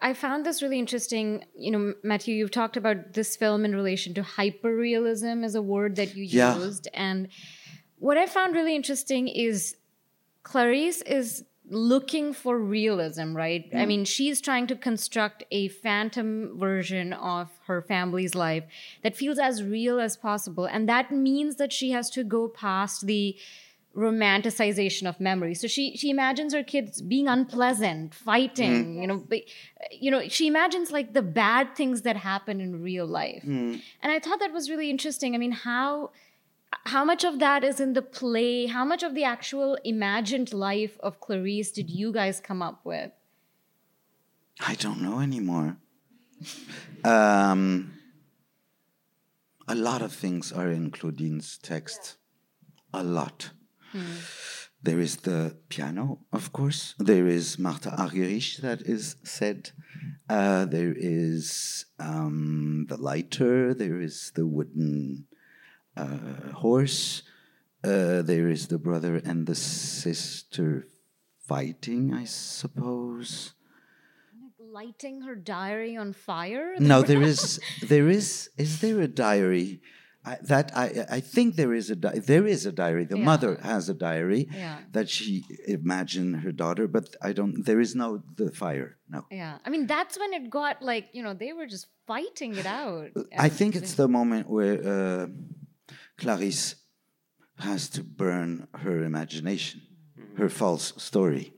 [0.00, 1.44] I found this really interesting.
[1.56, 5.96] You know, Mathieu, you've talked about this film in relation to hyperrealism as a word
[5.96, 6.58] that you Yeah.
[6.58, 6.88] used.
[6.92, 7.28] And
[7.98, 9.76] what I found really interesting is
[10.44, 13.68] Clarisse is looking for realism, right?
[13.72, 13.88] I mm.
[13.88, 18.64] mean, she's trying to construct a phantom version of her family's life
[19.02, 20.66] that feels as real as possible.
[20.66, 23.36] And that means that she has to go past the
[23.96, 25.54] romanticization of memory.
[25.54, 29.40] So she she imagines her kids being unpleasant, fighting, you know, but,
[29.90, 33.42] you know, she imagines like the bad things that happen in real life.
[34.02, 35.34] And I thought that was really interesting.
[35.34, 36.10] I mean, how
[36.84, 38.66] how much of that is in the play?
[38.66, 43.12] How much of the actual imagined life of Clarisse did you guys come up with?
[44.60, 45.76] I don't know anymore.
[47.04, 47.92] Um,
[49.68, 52.16] a lot of things are in Claudine's text.
[52.92, 53.50] A lot.
[54.82, 56.94] There is the piano, of course.
[56.98, 59.70] There is Martha Argerich that is said.
[60.28, 63.74] Uh, there is um, the lighter.
[63.74, 65.26] There is the wooden
[65.96, 67.22] uh, horse.
[67.82, 70.86] Uh, there is the brother and the sister
[71.38, 73.54] fighting, I suppose.
[74.58, 76.74] Lighting her diary on fire?
[76.78, 79.80] No, there is, there is, is there a diary?
[80.26, 83.04] I, that I, I think there is a di- there is a diary.
[83.04, 83.24] The Yeah.
[83.32, 84.78] mother has a diary Yeah.
[84.90, 87.64] that she imagined her daughter, but I don't.
[87.64, 88.96] There is no the fire.
[89.08, 89.58] No, Yeah.
[89.64, 93.10] I mean, that's when it got like, you know, they were just fighting it out.
[93.14, 95.26] Uh, I think it's the moment where uh,
[96.18, 96.74] Clarisse
[97.58, 99.82] has to burn her imagination,
[100.18, 100.36] mm-hmm.
[100.42, 101.54] her false story.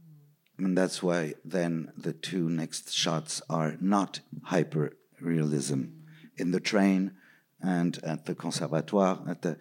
[0.00, 0.64] Mm.
[0.66, 5.80] And that's why then the two next shots are not hyper realism.
[5.80, 6.03] Mm.
[6.36, 7.12] In the train
[7.60, 9.56] and at the conservatoire, at the,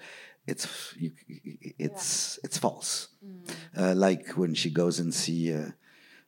[0.45, 1.11] it's you,
[1.79, 3.07] it's it's false.
[3.77, 5.69] Uh, like when she goes and see uh,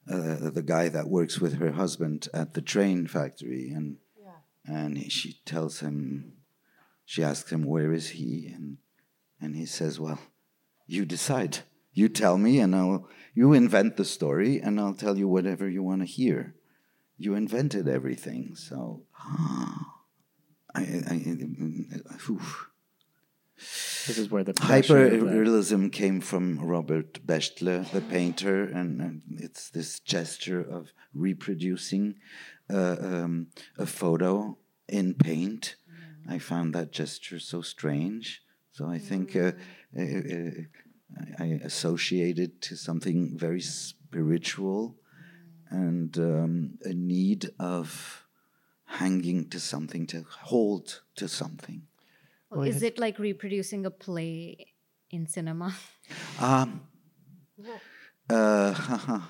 [0.09, 3.97] uh, the guy that works with her husband at the train factory, and
[4.65, 6.33] and she tells him,
[7.03, 8.77] she asks him where is he, and
[9.41, 10.19] and he says, well,
[10.87, 11.59] you decide.
[11.93, 15.83] You tell me, and I'll you invent the story, and I'll tell you whatever you
[15.83, 16.55] want to hear.
[17.17, 19.03] You invented everything, so.
[21.07, 22.37] I, I, I.
[23.57, 29.21] This is where the pressure of Hyperrealism came from Robert Bechtle, the painter, and, and
[29.29, 32.15] it's this gesture of reproducing
[32.71, 35.75] uh, um, a photo in paint.
[36.27, 38.41] I found that gesture so strange.
[38.71, 39.53] So I think uh,
[39.97, 40.51] uh, uh,
[41.39, 44.97] I I associate it to something very spiritual
[45.69, 48.24] and um, a need of
[48.85, 51.83] hanging to something, to hold to something.
[52.49, 54.67] Well, is it like reproducing a play
[55.09, 55.73] in cinema?
[56.39, 56.81] Um,
[58.29, 58.73] uh,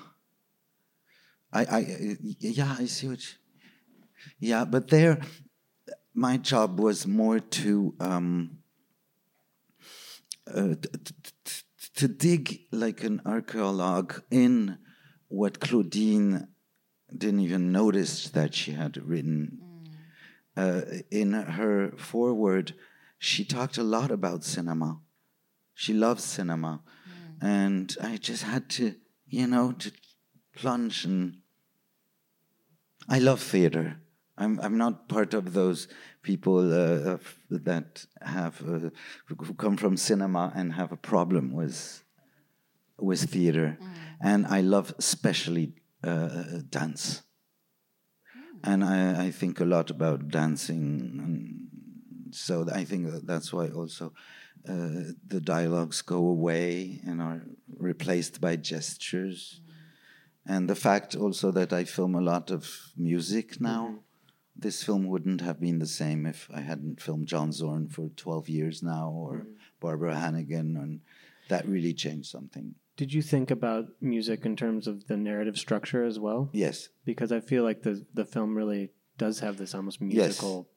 [1.52, 3.20] I, I, yeah, I see what.
[3.20, 3.38] You,
[4.38, 5.20] yeah, but there,
[6.12, 8.58] my job was more to um,
[10.52, 11.62] uh, t- t- t-
[11.94, 14.78] to dig like an archaeologue in
[15.28, 16.48] what Claudine
[17.14, 19.58] didn't even notice that she had written.
[20.56, 22.74] Uh, in her foreword,
[23.18, 25.00] she talked a lot about cinema.
[25.74, 26.80] She loves cinema,
[27.40, 28.94] and I just had to,
[29.28, 29.92] you know, to
[30.54, 31.38] plunge and.
[33.08, 34.00] I love theater.
[34.38, 35.88] I'm I'm not part of those
[36.22, 37.18] people uh,
[37.50, 38.90] that have uh,
[39.26, 42.02] who come from cinema and have a problem with
[42.98, 43.78] with theater,
[44.20, 45.74] and I love especially
[46.06, 47.22] uh, dance.
[48.64, 53.68] And I, I think a lot about dancing, and so I think that that's why
[53.68, 54.12] also
[54.68, 57.42] uh, the dialogues go away and are
[57.78, 59.60] replaced by gestures.
[60.44, 64.00] And the fact also that I film a lot of music now.
[64.58, 68.48] This film wouldn't have been the same if I hadn't filmed John Zorn for 12
[68.48, 69.46] years now or
[69.80, 70.76] Barbara Hannigan.
[70.76, 71.00] And
[71.48, 72.74] that really changed something.
[72.96, 76.48] Did you think about music in terms of the narrative structure as well?
[76.52, 76.88] Yes.
[77.04, 80.68] Because I feel like the the film really does have this almost musical.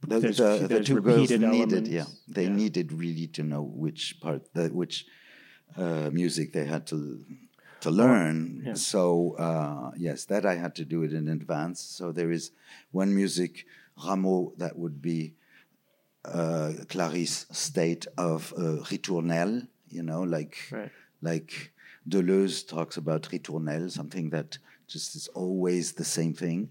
[0.00, 1.90] The, There's- the, the there's two girls needed, elements.
[1.90, 2.56] yeah, they Yeah.
[2.62, 5.06] needed really to know which part, uh, which
[5.76, 7.24] uh, music they had to
[7.80, 8.62] to learn.
[8.64, 8.74] yeah.
[8.74, 11.80] So uh, yes, that I had to do it in advance.
[11.80, 12.52] So there is
[12.92, 13.66] one music,
[13.98, 15.34] Rameau, that would be
[16.24, 20.90] uh, Clarisse state of uh, ritournelle, you know, like Right.
[21.24, 21.72] Like
[22.08, 26.70] Deleuze talks about ritournelle, something that just is always the same thing.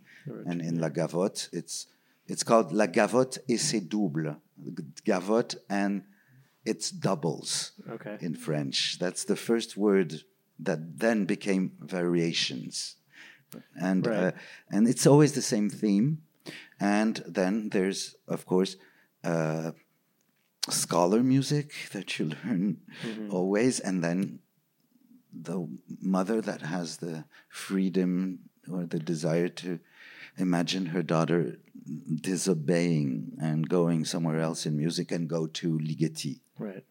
[0.49, 1.87] And in La Gavotte, it's
[2.27, 4.35] it's called La Gavotte et ses doubles.
[5.05, 6.03] Gavotte and
[6.65, 8.17] its doubles Okay.
[8.21, 8.97] in French.
[8.99, 10.23] That's the first word
[10.65, 12.95] that then became variations.
[13.75, 14.27] And Right.
[14.27, 14.31] uh,
[14.75, 16.17] and it's always the same theme.
[16.79, 18.77] And then there's of course
[19.23, 19.71] uh,
[20.69, 22.77] scholar music that you learn
[23.29, 24.39] always, and then
[25.33, 25.67] the
[26.01, 28.39] mother that has the freedom
[28.71, 29.79] or the desire to
[30.37, 31.57] imagine her daughter
[32.21, 36.83] disobeying and going somewhere else in music and go to Ligeti Right.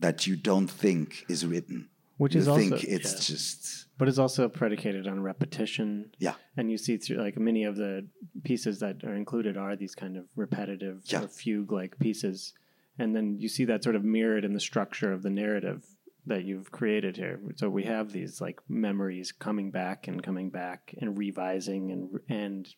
[0.00, 1.88] that you don't think is written.
[2.16, 3.34] Which you is also- think it's yeah.
[3.36, 6.10] just But it's also predicated on repetition.
[6.18, 6.34] yeah.
[6.56, 8.06] And you see through like many of the
[8.44, 11.26] pieces that are included are these kind of repetitive Yeah.
[11.26, 12.54] fugue like pieces.
[12.98, 15.84] And then you see that sort of mirrored in the structure of the narrative
[16.28, 17.40] that you've created here.
[17.56, 22.68] So we have these like memories coming back and coming back and revising and and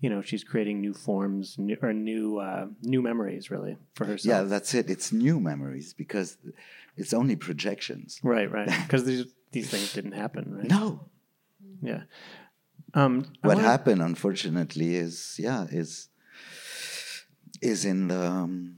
[0.00, 4.30] you know she's creating new forms new, or new uh, new memories really for herself.
[4.32, 4.90] Yeah, that's it.
[4.90, 6.36] It's new memories because
[6.96, 8.20] it's only projections.
[8.22, 8.70] Right, right.
[8.86, 10.68] Because these these things didn't happen, right?
[10.68, 11.08] No.
[11.82, 12.02] Yeah.
[12.94, 16.08] Um, What wanna- happened, unfortunately, is yeah, is
[17.60, 18.76] is in the um,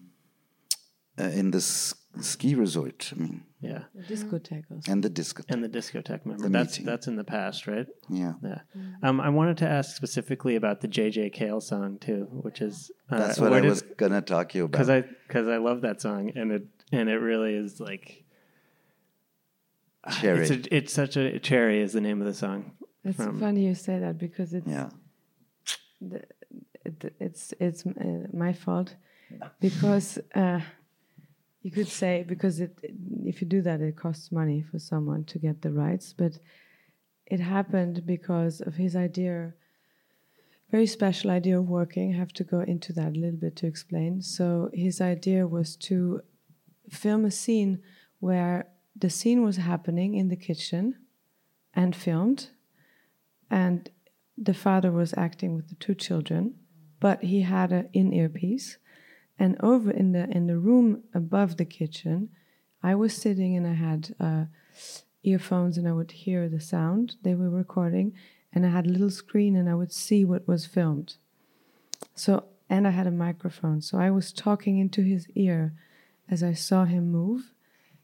[1.18, 3.12] uh, in this ski resort.
[3.12, 4.90] I mean, Yeah, The discotheque also.
[4.90, 5.44] and the disco.
[5.48, 6.42] and the discotheque member.
[6.42, 6.86] The that's meeting.
[6.86, 7.86] that's in the past, right?
[8.10, 8.58] Yeah, Yeah.
[9.04, 13.18] Um, I wanted to ask specifically about the JJ Cale song too, which is uh,
[13.18, 14.72] that's what I was gonna talk to you about.
[14.72, 18.24] because I because I love that song and it and it really is like
[20.20, 20.40] Cherry.
[20.42, 22.72] it's a, it's such a cherry is the name of the song.
[23.04, 24.90] It's from- funny you say that because it's yeah,
[26.00, 26.22] the,
[26.84, 28.96] it, it's it's uh, my fault
[29.60, 30.60] because uh,
[31.62, 32.78] you could say because it
[33.24, 36.38] if you do that it costs money for someone to get the rights but
[37.26, 39.54] it happened because of his idea
[40.70, 43.66] very special idea of working I have to go into that a little bit to
[43.66, 46.22] explain so his idea was to
[46.90, 47.82] film a scene
[48.20, 50.96] where the scene was happening in the kitchen
[51.74, 52.48] and filmed
[53.50, 53.90] and
[54.36, 56.54] the father was acting with the two children,
[57.00, 58.78] but he had an in-ear piece.
[59.42, 62.28] And over in the in the room above the kitchen,
[62.90, 64.44] I was sitting and I had uh,
[65.24, 68.08] earphones and I would hear the sound they were recording,
[68.52, 71.10] and I had a little screen and I would see what was filmed.
[72.14, 75.74] So and I had a microphone, so I was talking into his ear
[76.28, 77.40] as I saw him move.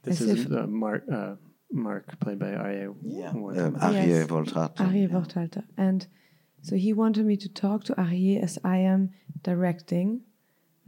[0.03, 1.35] This is if- uh, Mark uh,
[1.71, 2.95] Mark played by Arya.
[3.21, 3.33] yeah.
[3.33, 3.77] Warden.
[3.77, 4.27] Um, Ariel Yes.
[4.27, 4.77] Voltato.
[4.85, 5.65] Arieh Worthalter.
[5.77, 6.01] And
[6.63, 9.11] so he wanted me to talk to Arieh as I am
[9.45, 10.23] directing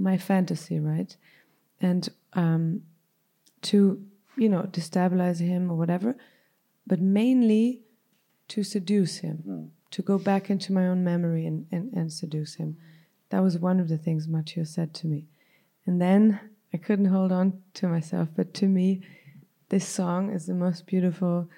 [0.01, 1.16] my fantasy, right?
[1.80, 2.82] And um,
[3.62, 4.03] to,
[4.36, 6.16] you know, destabilize him or whatever,
[6.86, 7.82] but mainly
[8.48, 12.76] to seduce him, to go back into my own memory and, and, and seduce him.
[13.28, 15.26] That was one of the things Mathieu said to me.
[15.86, 16.40] And then
[16.72, 18.28] I couldn't hold on to myself.
[18.34, 19.03] But to me,
[19.68, 21.48] this song is the most beautiful,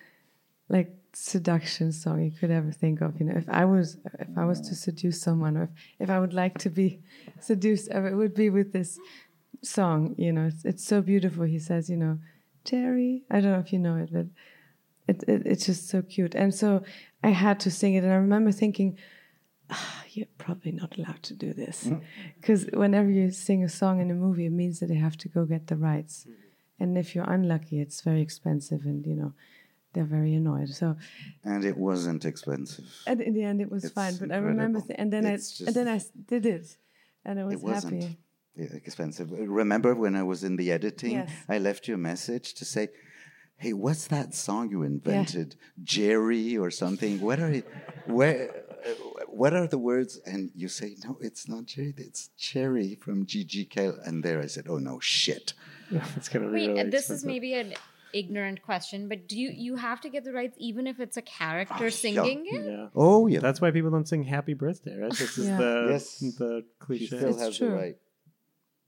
[0.68, 3.18] like seduction song you could ever think of.
[3.18, 6.18] You know, if I was if I was to seduce someone, or if, if I
[6.18, 7.00] would like to be
[7.40, 8.98] seduced, it would be with this
[9.62, 10.14] song.
[10.18, 11.44] You know, it's it's so beautiful.
[11.44, 12.18] He says, you know,
[12.64, 13.24] Jerry.
[13.30, 14.26] I don't know if you know it, but
[15.08, 16.34] it, it it's just so cute.
[16.34, 16.82] And so
[17.22, 18.96] I had to sing it, and I remember thinking.
[19.70, 21.88] "Ah, You're probably not allowed to do this
[22.38, 25.28] because whenever you sing a song in a movie, it means that they have to
[25.28, 26.26] go get the rights,
[26.80, 29.32] and if you're unlucky, it's very expensive, and you know
[29.92, 30.68] they're very annoyed.
[30.70, 30.96] So
[31.44, 32.86] And it wasn't expensive.
[33.06, 34.16] and in the end, it was It's fine.
[34.16, 36.00] But I remember, th- and then It's I and then I
[36.32, 36.66] did it,
[37.24, 38.18] and I was It wasn't happy.
[38.84, 39.30] expensive.
[39.32, 41.30] Remember when I was in the editing, Yes.
[41.48, 42.88] I left you a message to say,
[43.56, 47.20] "Hey, what's that song you invented, Jerry or something?
[47.20, 47.66] What are it?
[48.06, 48.38] Where?
[48.50, 48.94] uh,
[49.42, 51.94] What are the words?" And you say, "No, it's not Jerry.
[52.08, 55.46] It's Cherry from JJ Cale." And there I said, "Oh no, shit."
[56.16, 57.70] it's gonna be Wait, really this is maybe an
[58.12, 61.22] ignorant question, but do you you have to get the rights even if it's a
[61.22, 61.90] character Oh, yeah.
[61.90, 62.64] singing it?
[62.66, 62.86] Yeah.
[62.94, 65.10] Oh yeah, That's why people don't sing "Happy Birthday," right?
[65.12, 65.58] This is Yeah.
[65.58, 66.18] the Yes.
[66.20, 67.70] the she cliche, still It's has true.
[67.70, 67.96] the right.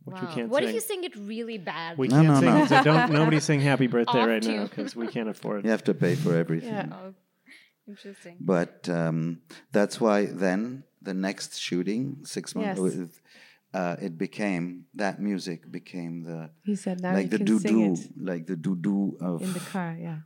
[0.04, 0.28] which Wow.
[0.28, 0.68] we can't What sing.
[0.68, 1.96] if you sing it really bad?
[1.96, 2.54] we No, can't no, sing.
[2.54, 2.66] no.
[2.66, 4.52] So don't nobody sing "Happy Birthday" Off right to.
[4.56, 5.60] now because we can't afford.
[5.60, 5.64] It.
[5.64, 6.74] You have to pay for everything.
[6.74, 6.88] Yeah.
[6.92, 7.14] Oh,
[7.88, 8.36] interesting.
[8.40, 9.40] But um,
[9.72, 13.20] that's why then the next shooting, six months, Yes.
[13.74, 17.46] With, uh, it became that music became the He said, "Now like you the can
[17.46, 20.18] doo sing doo, it like the doo doo of in the car." Yeah,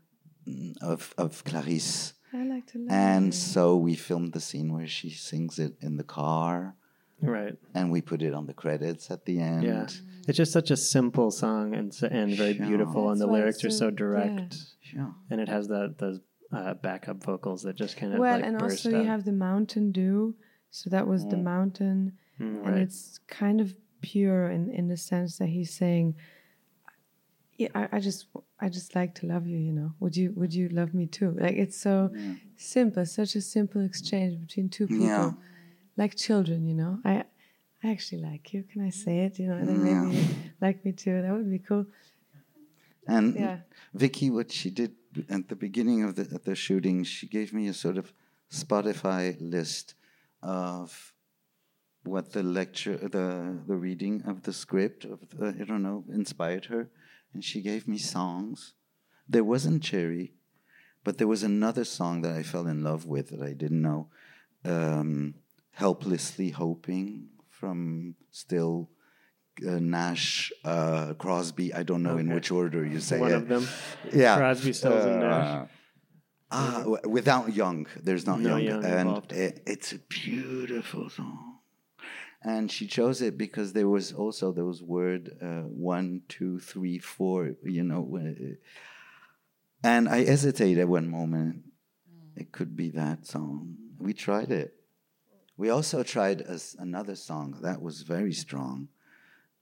[0.83, 2.15] of of Clarisse.
[2.33, 3.33] I like to love And you.
[3.33, 6.77] so we filmed the scene where she sings it in the car,
[7.23, 7.57] Right.
[7.75, 9.63] and we put it on the credits at the end.
[9.65, 9.87] Yeah.
[10.29, 12.67] It's just such a simple song and and very Sure.
[12.67, 15.15] beautiful, and the lyrics it's are so- so direct, Sure.
[15.31, 16.21] and it has the those
[16.51, 19.33] uh, backup vocals that just kind of well, like and burst also you have the
[19.33, 20.35] Mountain Dew,
[20.71, 25.39] so that was the mountain, Mm, and it's kind of pure in in the sense
[25.39, 26.15] that he's saying,
[27.57, 28.27] "Yeah, I, I just
[28.61, 29.59] I just like to love you.
[29.59, 31.37] You know, would you would you love me too?
[31.39, 32.11] Like it's so
[32.57, 35.33] simple, such a simple exchange between two people, Yeah.
[35.97, 36.67] like children.
[36.67, 37.25] You know, I
[37.83, 38.63] I actually like you.
[38.71, 39.39] Can I say it?
[39.39, 40.25] You know, and then maybe you
[40.61, 41.23] like me too.
[41.23, 41.87] That would be cool.
[43.07, 43.59] And Yeah.
[43.95, 44.93] Vicky, what she did
[45.31, 48.13] at the beginning of the, of the shooting, she gave me a sort of
[48.51, 49.95] Spotify list
[50.43, 51.15] of
[52.09, 56.67] what the lecture, the the reading of the script of the, I don't know inspired
[56.67, 56.89] her,
[57.33, 58.75] and she gave me songs.
[59.29, 60.33] There wasn't Cherry,
[61.05, 64.09] but there was another song that I fell in love with that I didn't know,
[64.65, 65.35] um,
[65.73, 68.91] "Helplessly Hoping" from Still.
[69.67, 71.75] Uh, Nash, uh, Crosby.
[71.75, 73.21] I don't know in which order you say it.
[73.21, 73.35] one it.
[73.35, 73.67] of them.
[74.13, 75.63] Yeah, Crosby, Stills, and Nash.
[75.63, 75.67] Uh,
[76.51, 81.48] Ah, without Young, there's not No Young, Young and it, it's a beautiful song.
[82.43, 87.55] And she chose it because there was also those word uh, one, two, three, four.
[87.65, 88.19] You know,
[89.83, 91.65] and I hesitated one moment.
[92.37, 93.77] It could be that song.
[93.99, 94.75] We tried it.
[95.57, 98.89] We also tried a s another song that was very strong.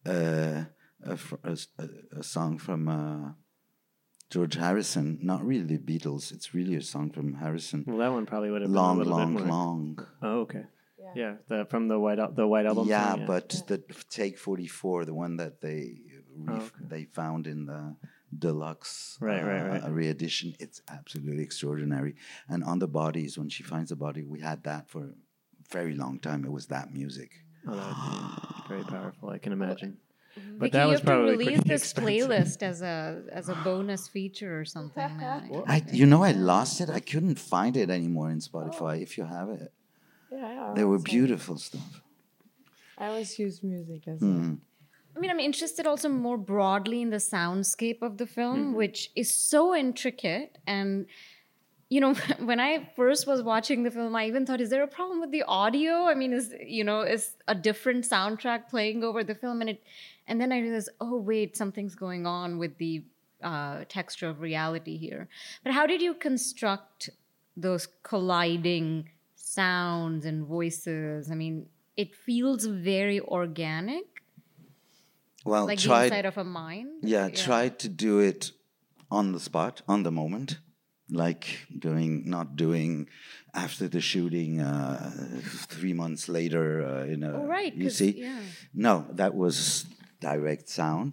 [0.04, 0.64] Uh,
[1.02, 2.88] a, fr- a s- a- a song from.
[2.88, 3.32] Uh,
[4.28, 6.32] George Harrison, not really the Beatles.
[6.32, 7.84] It's really a song from Harrison.
[7.86, 9.56] Well, that one probably would have Long, been a little long, bit more.
[9.56, 10.06] long.
[10.20, 10.64] Oh, okay.
[11.14, 12.88] Yeah, the, from the white the white album.
[12.88, 13.78] Yeah, song, but the
[14.10, 16.00] take forty four, the one that they
[16.34, 16.84] re- Oh, okay.
[16.88, 17.96] they found in the
[18.36, 19.90] deluxe Right, right, uh, right.
[19.90, 22.16] re-edition, it's absolutely extraordinary.
[22.48, 25.14] And on the bodies, when she finds the body, we had that for a
[25.70, 26.44] very long time.
[26.44, 27.30] It was that music.
[27.66, 27.96] oh, that would
[28.58, 29.30] be very powerful.
[29.30, 29.98] I can imagine.
[30.58, 32.28] But Vicky, that you was have to probably release pretty this expensive.
[32.28, 35.02] playlist as a as a bonus feature or something.
[35.66, 36.90] I, you know, I lost it.
[36.90, 39.00] I couldn't find it anymore in Spotify.
[39.00, 39.72] If you have it,
[40.36, 42.02] Yeah, they were beautiful stuff.
[42.98, 44.58] I always use music as Mm.
[45.14, 49.34] I mean, I'm interested also more broadly in the soundscape of the film, which is
[49.34, 50.58] so intricate.
[50.66, 51.06] And,
[51.88, 52.12] you know,
[52.50, 55.30] when I first was watching the film, I even thought, is there a problem with
[55.30, 56.04] the audio?
[56.04, 59.62] I mean, is, you know, is a different soundtrack playing over the film?
[59.62, 59.82] And it,
[60.28, 63.02] and then I realized, oh, wait, something's going on with the
[63.42, 65.28] uh, texture of reality here.
[65.64, 67.08] But how did you construct
[67.56, 69.08] those colliding
[69.60, 71.30] sounds and voices?
[71.32, 71.56] I mean,
[72.02, 74.06] it feels very organic
[75.44, 76.88] Well, like the inside of a mind.
[77.14, 78.42] Yeah, tried to do it
[79.18, 80.50] on the spot, on the moment,
[81.22, 81.44] like
[81.86, 82.92] doing, not doing
[83.64, 85.10] after the shooting, uh,
[85.76, 86.66] three months later.
[86.90, 88.40] Uh, in a, Oh, right, You see, yeah.
[88.86, 89.58] no, that was
[90.20, 91.10] direct sound,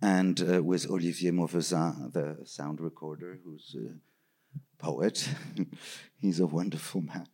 [0.00, 2.28] and uh, with Olivier Mauvezin, the
[2.58, 3.92] sound recorder, who's uh,
[4.88, 5.16] poet.
[6.24, 7.26] He's a wonderful man,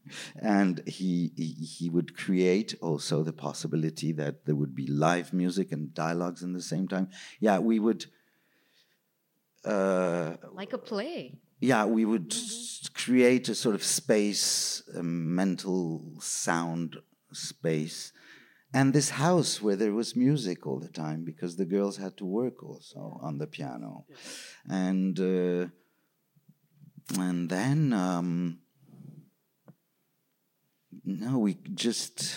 [0.57, 5.68] and he, he he would create also the possibility that there would be live music
[5.74, 7.07] and dialogues in the same time.
[7.46, 8.03] Yeah, we would.
[9.64, 11.38] Uh, Like a play.
[11.61, 16.96] yeah, we would s- create a sort of space, a mental sound
[17.32, 18.12] space,
[18.72, 22.24] and this house where there was music all the time because the girls had to
[22.24, 24.07] work also on the piano,
[24.68, 25.66] and uh,
[27.18, 28.58] and then um,
[31.04, 32.36] no, we just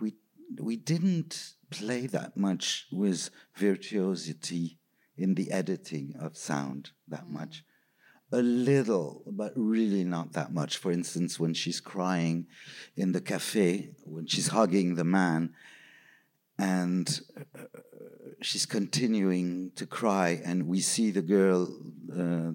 [0.00, 0.14] we
[0.60, 4.78] we didn't play that much with virtuosity
[5.16, 7.64] in the editing of sound that much.
[8.32, 10.76] A little, but really not that much.
[10.78, 12.46] For instance, when she's crying
[12.96, 15.54] in the cafe, when she's hugging the man,
[16.58, 17.62] and uh,
[18.42, 21.68] she's continuing to cry, and we see the girl,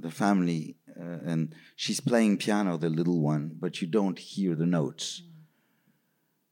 [0.02, 4.66] the family, uh, and she's playing piano, the little one, but you don't hear the
[4.66, 5.24] notes.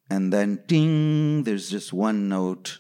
[0.10, 2.80] And then, ding, there's just one note,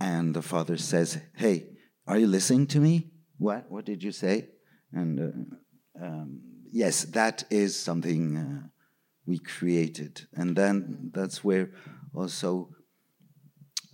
[0.00, 1.66] and the father says, Hey,
[2.06, 3.10] are you listening to me?
[3.38, 3.70] What?
[3.70, 4.48] What did you say?
[4.92, 6.40] And uh, um,
[6.70, 8.68] yes, that is something uh,
[9.26, 10.22] we created.
[10.34, 11.70] And then that's where
[12.14, 12.70] also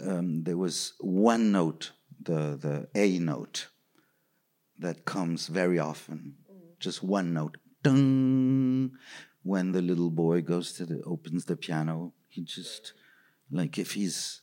[0.03, 1.93] um, there was one note,
[2.23, 3.69] the, the A note,
[4.83, 6.35] that comes very often.
[6.78, 7.57] Just one note.
[7.83, 8.93] Dung!
[9.43, 12.93] When the little boy goes to the, opens the piano, he just,
[13.51, 14.43] like if he's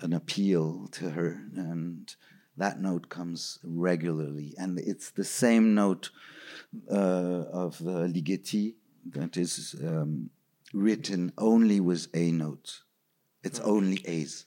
[0.00, 2.14] an appeal to her and
[2.56, 6.10] that note comes regularly and it's the same note
[6.90, 8.74] uh, of the ligeti
[9.06, 10.28] that is um,
[10.74, 12.80] written only with a note
[13.44, 14.46] it's only a's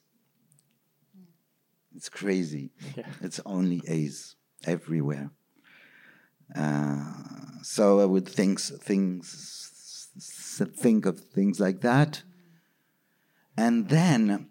[1.96, 3.08] it's crazy Yeah.
[3.22, 4.36] it's only a's
[4.66, 5.32] everywhere
[6.56, 7.04] uh,
[7.62, 10.10] so i would think things
[10.78, 12.24] think of things like that
[13.58, 14.50] and then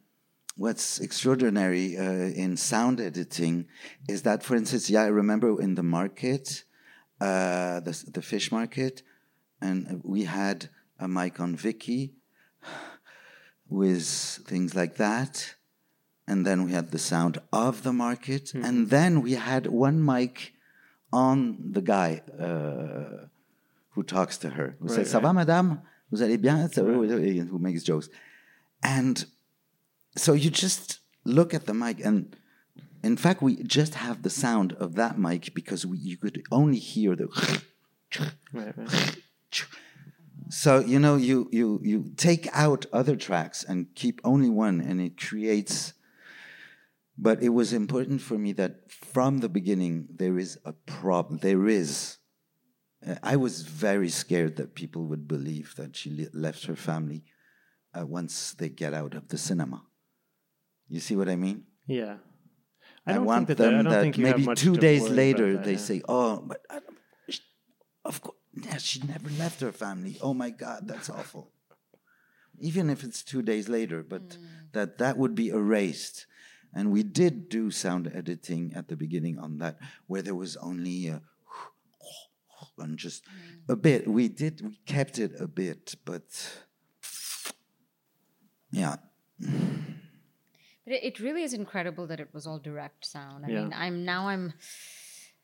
[0.57, 3.67] what's extraordinary uh, in sound editing
[4.09, 6.65] is that, for instance, yeah, I remember in the market,
[7.21, 9.03] uh, the, the fish market,
[9.61, 12.15] and we had a mic on Vicky
[13.69, 14.07] with
[14.47, 15.55] things like that.
[16.27, 18.55] And then we had the sound of the market.
[18.55, 20.55] And then we had one mic
[21.13, 23.27] on the guy uh,
[23.91, 25.35] who talks to her, who Right, says, Ça va, right.
[25.47, 25.81] madame?
[26.11, 26.69] Vous allez bien?
[27.51, 28.09] Who makes jokes.
[28.83, 29.25] And
[30.17, 32.37] so you just look at the mic, and
[33.03, 36.79] in fact, we just have the sound of that mic because we, you could only
[36.79, 37.29] hear the.
[38.53, 39.17] Right, right.
[40.51, 45.01] So you know, you you you take out other tracks and keep only one, and
[45.01, 45.95] it creates.
[47.17, 51.39] But it was important for me that from the beginning there is a problem.
[51.39, 52.19] There is.
[53.07, 57.25] Uh, I was very scared that people would believe that she le- left her family
[57.97, 59.83] uh, once they get out of the cinema.
[60.89, 61.65] You see what I mean?
[61.87, 62.17] Yeah.
[63.07, 65.65] I, don't want think that, them I don't that think maybe two days later that,
[65.65, 65.79] they yeah.
[65.79, 67.41] say, "Oh, but I don't,
[68.05, 70.19] of course, yeah, she never left her family.
[70.23, 71.51] Oh my God, that's awful."
[72.61, 74.39] Even if it's two days later, but
[74.73, 76.27] that that would be erased.
[76.75, 81.09] And we did do sound editing at the beginning on that, where there was only
[81.09, 81.23] a
[82.79, 83.23] and just
[83.69, 84.09] a bit.
[84.09, 86.25] We did we kept it a bit, but
[88.73, 88.97] yeah,
[90.85, 93.47] But it, it really is incredible that it was all direct sound.
[93.47, 93.63] I Yeah.
[93.63, 94.53] mean, I'm now I'm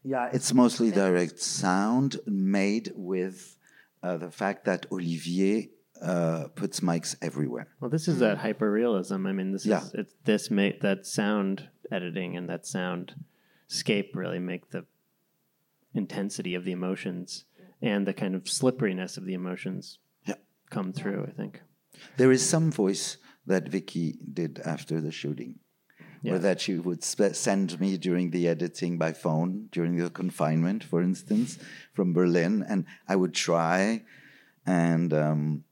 [0.03, 3.57] Yeah, it's mostly direct sound made with
[4.03, 5.69] uh, the fact that Olivier
[6.03, 7.69] uh, puts mics everywhere.
[7.81, 9.27] Well, this is that hyper realism.
[9.27, 9.83] I mean, this Yeah.
[9.83, 13.15] is it's this make that sound editing and that sound
[13.69, 14.85] scape really make the
[15.95, 17.45] intensity of the emotions
[17.83, 20.35] and the kind of slipperiness of the emotions Yeah.
[20.71, 21.25] come through.
[21.25, 21.61] I think.
[22.17, 25.59] There is some voice that Vicky did after the shooting,
[26.23, 26.35] Yeah.
[26.35, 30.85] or that she would sp- send me during the editing by phone during the confinement,
[30.85, 31.59] for instance,
[31.93, 34.05] from Berlin, and I would try,
[34.67, 35.65] and um,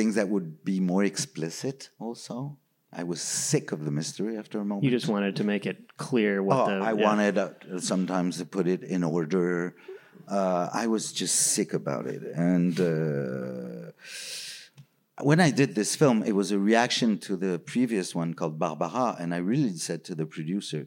[0.00, 1.78] things that would be more explicit.
[2.06, 2.34] Also,
[3.00, 3.20] I was
[3.50, 4.84] sick of the mystery after a moment.
[4.86, 6.76] You just wanted to make it clear what Oh, the.
[6.90, 7.06] I yeah.
[7.08, 7.48] wanted uh,
[7.92, 9.50] sometimes to put it in order.
[10.38, 12.22] Uh, I was just sick about it,
[12.52, 13.90] and uh,
[15.30, 19.16] when I did this film, it was a reaction to the previous one called Barbara,
[19.20, 20.80] and I really said to the producer,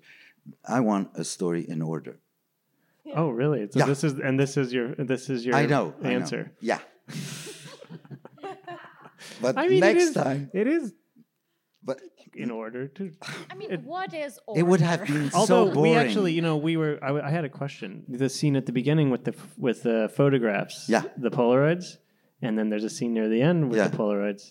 [0.78, 2.16] "I want a story in order."
[3.20, 3.61] Oh, really?
[3.72, 3.86] So Yeah.
[3.91, 6.16] this is and this is your this is your I know I know.
[6.20, 6.41] answer.
[6.72, 6.80] Yeah.
[9.44, 10.94] but I mean, next is- time, it is
[11.86, 12.00] but
[12.36, 13.12] in order to.
[13.52, 14.60] I mean, what is order?
[14.62, 15.91] It would have been Although so boring.
[15.91, 16.98] we actually, you know, we were.
[17.04, 18.06] I, I had a question.
[18.08, 21.04] The scene at the beginning with the with the photographs, Yeah.
[21.18, 21.98] the Polaroids,
[22.41, 23.88] and then there's a scene near the end with Yeah.
[23.89, 24.44] the Polaroids.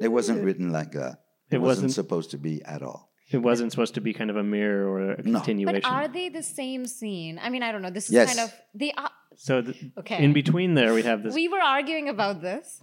[0.00, 1.14] it wasn't written like that.
[1.50, 3.10] It, It wasn't, wasn't- supposed to be at all.
[3.30, 5.40] It wasn't supposed to be kind of a mirror or a No.
[5.40, 5.80] continuation.
[5.82, 7.38] But are they the same scene?
[7.42, 7.90] I mean, I don't know.
[7.90, 8.28] This is Yes.
[8.34, 8.92] kind of the.
[8.96, 9.10] are.
[9.36, 10.22] so th- Okay.
[10.24, 11.34] in between there, we have this.
[11.34, 12.82] We were arguing about this.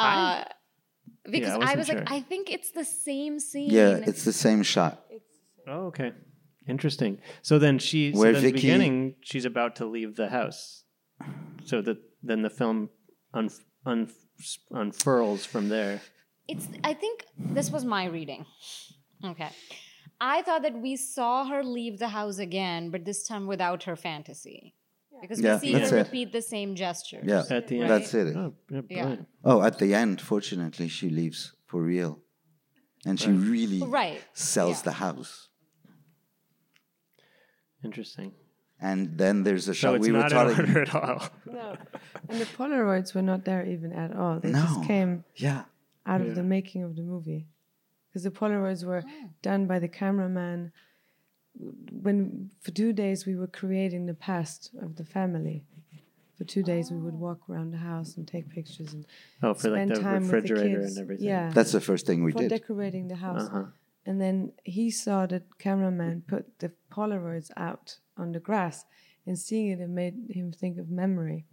[0.00, 0.44] Uh,
[1.24, 2.10] because I I, wasn't was like.
[2.10, 3.70] I think it's the same scene.
[3.70, 5.02] Yeah, it's the same shot.
[5.68, 6.12] oh, okay,
[6.68, 7.18] interesting.
[7.42, 10.84] So then she, so Where then the beginning, she's about to leave the house.
[11.64, 12.88] So that then the film
[13.34, 14.26] unf- unf-
[14.70, 16.00] unfurls from there.
[16.48, 18.44] it's i think this was my reading
[19.24, 19.50] okay
[20.20, 23.96] i thought that we saw her leave the house again but this time without her
[23.96, 24.74] fantasy
[25.20, 26.06] because Yeah, we see that's her it.
[26.06, 27.90] repeat the same gesture Yeah, At the end.
[27.90, 28.36] that's it.
[28.36, 29.28] Oh, yeah, brilliant.
[29.44, 32.20] Oh, at the end, fortunately, she leaves for real,
[33.06, 34.20] and she really Right.
[34.34, 34.82] sells Yeah.
[34.84, 35.48] the house.
[37.84, 38.32] Interesting.
[38.82, 40.58] And then there's a shot it's we were not in talking.
[40.68, 41.28] order at all.
[41.46, 41.76] No.
[42.28, 44.40] And the Polaroids were not there even at all.
[44.40, 44.60] They No.
[44.62, 45.64] just came Yeah,
[46.06, 47.46] out of the making of the movie.
[48.08, 49.30] Because the Polaroids were oh.
[49.42, 50.72] done by the cameraman.
[51.58, 55.64] When for two days we were creating the past of the family.
[56.38, 59.04] For two days we would walk around the house and take pictures and
[59.42, 60.96] Oh, for like spend the time with the refrigerator kids.
[60.96, 61.26] and everything.
[61.26, 62.48] Yeah, that's the first thing we for did.
[62.48, 63.42] decorating the house.
[63.42, 63.64] Uh-huh.
[64.06, 68.86] And then he saw the cameraman put the Polaroids out on the grass,
[69.26, 71.44] and seeing it, it made him think of memory.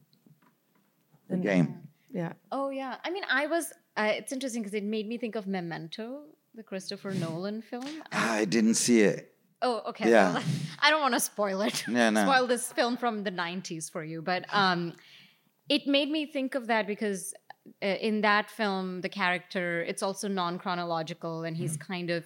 [1.29, 1.87] The game.
[2.09, 5.35] Yeah, oh yeah i mean i was uh, it's interesting because it made me think
[5.35, 6.21] of memento
[6.55, 9.33] the christopher nolan film I didn't see it.
[9.61, 10.09] Oh, okay.
[10.09, 10.33] Yeah.
[10.33, 10.43] Well,
[10.79, 11.87] I don't want to spoil it.
[11.87, 12.23] Yeah, no.
[12.23, 14.93] Spoil this film from the '90s for you, but um,
[15.69, 17.33] it made me think of that because
[17.81, 22.25] uh, in that film, the character it's also non-chronological, and he's kind of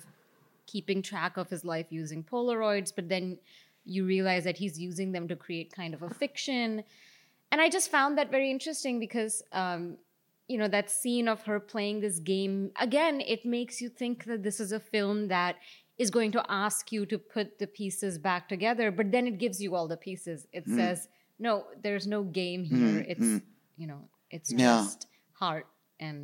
[0.68, 2.92] keeping track of his life using Polaroids.
[2.94, 3.38] But then
[3.86, 6.84] you realize that he's using them to create kind of a fiction,
[7.52, 9.44] and I just found that very interesting because.
[9.52, 9.98] Um,
[10.48, 14.44] you know that scene of her playing this game again it makes you think that
[14.44, 15.56] this is a film that
[16.02, 19.58] is going to ask you to put the pieces back together but then it gives
[19.64, 20.76] you all the pieces it Mm.
[20.80, 20.98] says
[21.48, 21.54] no
[21.86, 23.30] there's no game here it's
[23.82, 24.02] you know
[24.36, 24.78] it's Yeah.
[24.78, 25.00] just
[25.42, 25.66] heart
[26.08, 26.18] and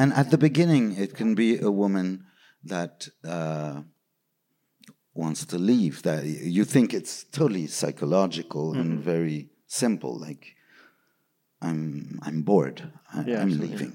[0.00, 2.08] And at the beginning, it can be a woman
[2.74, 3.74] that uh,
[5.14, 6.02] wants to leave.
[6.02, 6.24] That
[6.58, 10.12] you think it's totally psychological and very simple.
[10.28, 10.44] Like,
[11.60, 12.78] I'm I'm bored.
[13.12, 13.68] I, Yeah, I'm absolutely.
[13.68, 13.92] leaving.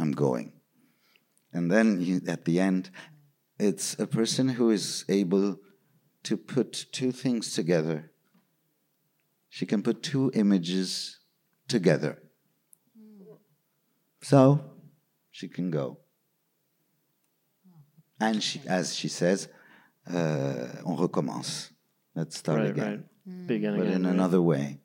[0.00, 0.52] I'm going.
[1.52, 2.90] And then you, at the end,
[3.58, 5.58] it's a person who is able
[6.24, 8.10] to put two things together.
[9.48, 11.18] She can put two images
[11.68, 12.22] together.
[14.22, 14.60] So
[15.30, 15.98] she can go.
[18.20, 19.48] And she, as she says,
[20.12, 21.70] uh, on recommence.
[22.14, 23.46] Let's start Right, again, right.
[23.46, 24.14] Beginning but and in right.
[24.14, 24.80] another way.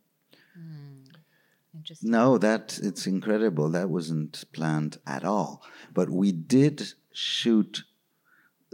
[1.76, 3.70] interesting No, that it's incredible.
[3.70, 5.64] That wasn't planned at all.
[5.94, 7.84] But we did shoot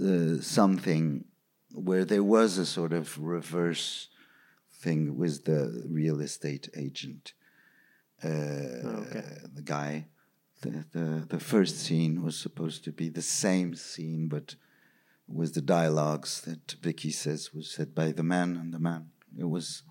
[0.01, 1.25] uh, something
[1.73, 4.09] where there was a sort of reverse
[4.71, 7.33] thing with the real estate agent.
[8.23, 9.23] Uh, okay.
[9.53, 10.07] The guy.
[10.61, 14.55] The, the the first scene was supposed to be the same scene, but
[15.25, 19.11] with the dialogues that Vicky says was said by the man and the man.
[19.37, 19.83] It was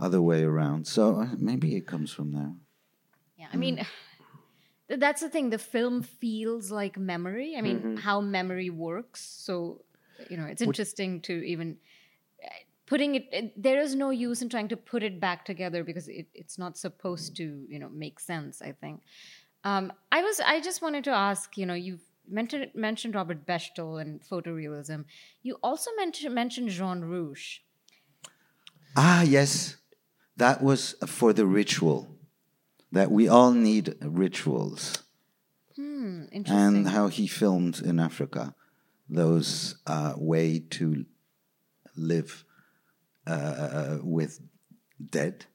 [0.00, 0.86] other way around.
[0.86, 2.54] So uh, maybe it comes from there.
[3.36, 3.88] Yeah, I mean, th-
[4.88, 5.50] that's the thing.
[5.50, 7.54] The film feels like memory.
[7.56, 7.96] I mean, Mm-hmm.
[7.96, 9.20] how memory works.
[9.20, 9.82] So,
[10.30, 11.76] you know, it's interesting to even
[12.44, 12.48] uh,
[12.86, 13.62] putting it, it.
[13.62, 16.78] There is no use in trying to put it back together because it, it's not
[16.78, 18.62] supposed to, you know, make sense.
[18.62, 19.02] I think.
[19.64, 20.40] Um, I was.
[20.40, 21.56] I just wanted to ask.
[21.58, 25.04] You know, you've mentioned mentioned Robert Bechtle and photorealism.
[25.42, 27.62] You also mentioned mentioned Jean Rouch.
[28.96, 29.76] Ah, yes.
[30.36, 32.08] That was for the ritual.
[32.92, 35.02] That we all need rituals.
[35.76, 36.76] Interesting.
[36.76, 38.54] And how he filmed in Africa
[39.08, 41.04] those uh, way to
[41.96, 42.44] live
[43.26, 44.40] uh, with
[45.10, 45.46] dead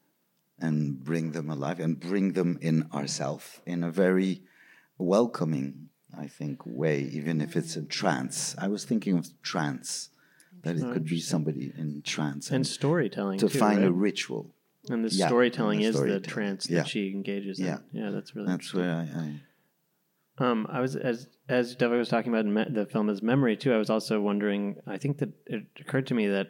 [0.58, 4.42] and bring them alive and bring them in ourselves in a very
[4.98, 8.54] welcoming, I think, way, even if it's a trance.
[8.58, 10.10] I was thinking of trance,
[10.62, 13.88] that it could be somebody in trance and storytelling to too, find right?
[13.88, 14.54] a ritual.
[14.90, 16.78] And the Yeah, storytelling and the is the trance Yeah.
[16.80, 17.78] that she engages Yeah.
[17.92, 18.00] in.
[18.02, 19.40] Yeah, that's really That's where I, I
[20.44, 23.72] Um, I was as as Deva was talking about me- the film as memory too.
[23.72, 24.76] I was also wondering.
[24.86, 26.48] I think that it occurred to me that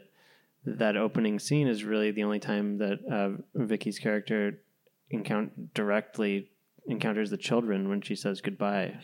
[0.64, 4.62] that opening scene is really the only time that uh, Vicky's character
[5.11, 6.49] encounter directly
[6.87, 8.97] encounters the children when she says goodbye.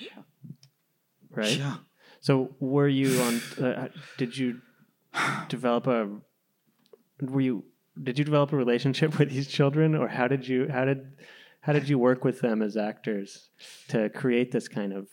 [1.31, 1.57] Right.
[1.59, 1.79] Yeah.
[2.21, 3.41] So were you on?
[3.63, 4.61] Uh, did you
[5.49, 6.09] develop a?
[7.21, 7.65] Were you?
[8.03, 10.69] Did you develop a relationship with these children, or how did you?
[10.69, 11.13] How did?
[11.61, 13.51] How did you work with them as actors
[13.89, 15.09] to create this kind of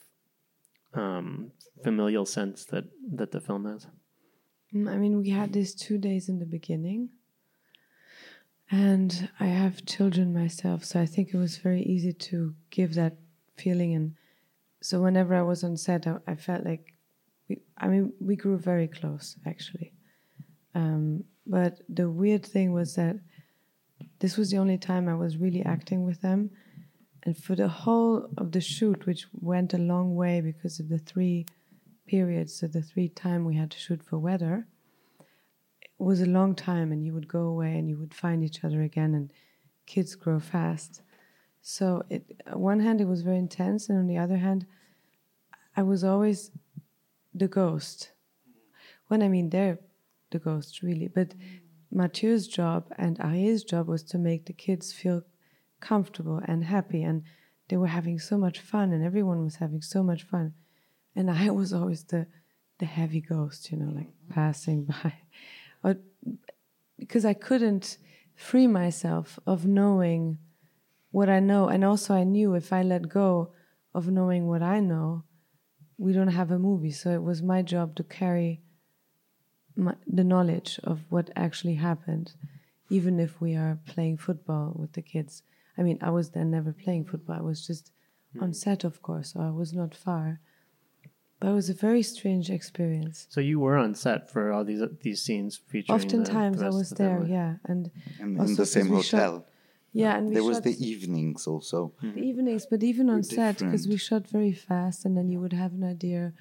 [0.93, 1.51] um,
[1.83, 3.87] familial sense that that the film has?
[4.73, 7.09] Mm, I mean, we had these two days in the beginning,
[8.69, 13.17] and I have children myself, so I think it was very easy to give that
[13.57, 13.93] feeling.
[13.95, 14.15] And
[14.81, 16.93] so, whenever I was on set, I, I felt like,
[17.47, 19.93] we, I mean, we grew very close actually.
[20.73, 23.17] Um, but the weird thing was that
[24.19, 26.51] this was the only time I was really acting with them.
[27.23, 30.99] And for the whole of the shoot, which went a long way because of the
[30.99, 31.45] three
[32.07, 34.67] periods, so the three time we had to shoot for weather,
[35.81, 38.63] it was a long time and you would go away and you would find each
[38.63, 39.31] other again and
[39.85, 41.01] kids grow fast.
[41.61, 44.67] So it on one hand it was very intense and on the other hand
[45.75, 46.51] I was always
[47.33, 48.11] the ghost.
[49.07, 49.79] When I mean they're
[50.35, 51.33] the ghosts really, but
[51.91, 55.23] Mathieu's job and Arieh's job was to make the kids feel
[55.79, 57.23] comfortable and happy and
[57.69, 60.53] they were having so much fun and everyone was having so much fun.
[61.15, 62.27] And i was always the
[62.79, 65.13] the heavy ghost you know like passing by.
[65.83, 65.95] Or,
[66.99, 67.97] because i couldn't
[68.35, 70.37] free myself of knowing
[71.11, 73.53] what i know and also i knew if i let go
[73.93, 75.23] of knowing what i know
[75.97, 76.91] we don't have a movie.
[76.91, 78.61] So it was my job to carry
[79.75, 82.33] my, the knowledge of what actually happened
[82.89, 85.43] even if we are playing football with the kids
[85.77, 87.35] I mean, I was then never playing football.
[87.37, 87.91] I was just
[88.33, 88.43] hmm.
[88.43, 90.39] on set, of course, so I was not far.
[91.39, 93.27] But it was a very strange experience.
[93.29, 95.97] So you were on set for all these these scenes featuring.
[95.99, 97.31] the- Oftentimes, the I was there, family.
[97.33, 99.45] yeah, and And in the 'cause same we shot- hotel.
[99.91, 101.79] yeah, and we There was shot the evenings also.
[102.01, 102.15] Mm-hmm.
[102.15, 105.53] the evenings, but even on set because we shot very fast, and then you would
[105.63, 106.31] have an idea.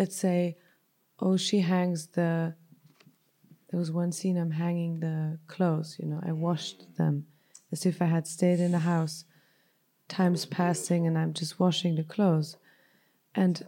[0.00, 0.56] Let's say,
[1.22, 2.54] oh, she hangs the.
[3.70, 5.96] There was one scene I'm hanging the clothes.
[5.98, 7.26] You know, I washed them
[7.70, 9.24] as if I had stayed in the house.
[10.08, 12.56] Time's passing, and I'm just washing the clothes,
[13.34, 13.64] and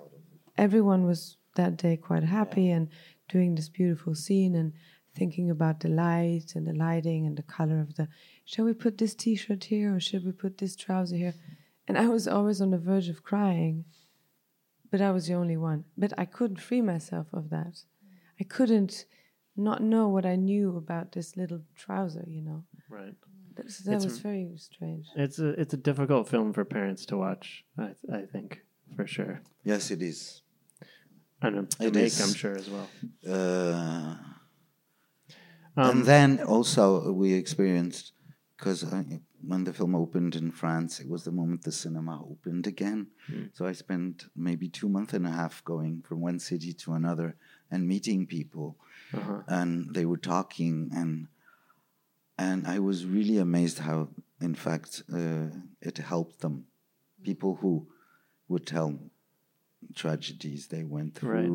[0.59, 2.89] everyone was that day quite happy and
[3.29, 4.73] doing this beautiful scene and
[5.15, 8.09] thinking about the light and the lighting and the color of the
[8.45, 11.35] shall we put this t-shirt here or should we put this trouser here
[11.87, 13.85] and i was always on the verge of crying
[14.95, 17.75] but i was the only one but i couldn't free myself of that
[18.43, 18.95] i couldn't
[19.69, 22.61] not know what i knew about this little trouser you know
[22.99, 23.17] Right.
[23.57, 27.15] that, so that was very strange It's a it's a difficult film for parents to
[27.25, 27.47] watch.
[27.85, 27.89] I
[28.21, 28.49] I think
[28.97, 29.35] for sure.
[29.73, 30.19] Yes, it is.
[31.45, 32.21] And to It make, is.
[32.25, 32.89] I'm sure as well.
[33.37, 34.15] Uh,
[35.77, 36.85] Um, and then also
[37.23, 38.05] we experienced
[38.57, 38.81] because
[39.47, 43.09] when the film opened in France, it was the moment the cinema opened again.
[43.53, 47.37] So I spent maybe two months and a half going from one city to another
[47.71, 48.77] and meeting people,
[49.13, 49.43] Uh-huh.
[49.47, 51.29] and they were talking and
[52.37, 54.09] and I was really amazed how,
[54.41, 55.47] in fact, uh,
[55.81, 56.67] it helped them.
[57.23, 57.87] People who
[58.49, 58.99] would tell
[59.95, 61.49] tragedies they went Right.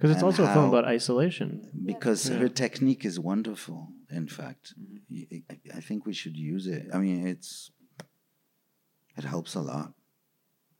[0.00, 1.48] Because it's also a film about isolation.
[1.84, 2.38] because Yeah.
[2.38, 3.88] her technique is wonderful.
[4.10, 4.72] In fact,
[5.74, 6.86] I think we should use it.
[6.94, 7.70] I mean, it's
[9.18, 9.92] it helps a lot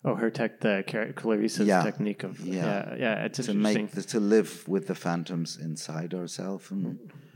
[0.03, 0.83] Oh, her tech, the
[1.15, 1.83] Clarisse's Yeah.
[1.83, 2.55] technique of Yeah.
[2.55, 6.73] yeah, yeah, it's to make the, to live with the phantoms inside ourselves.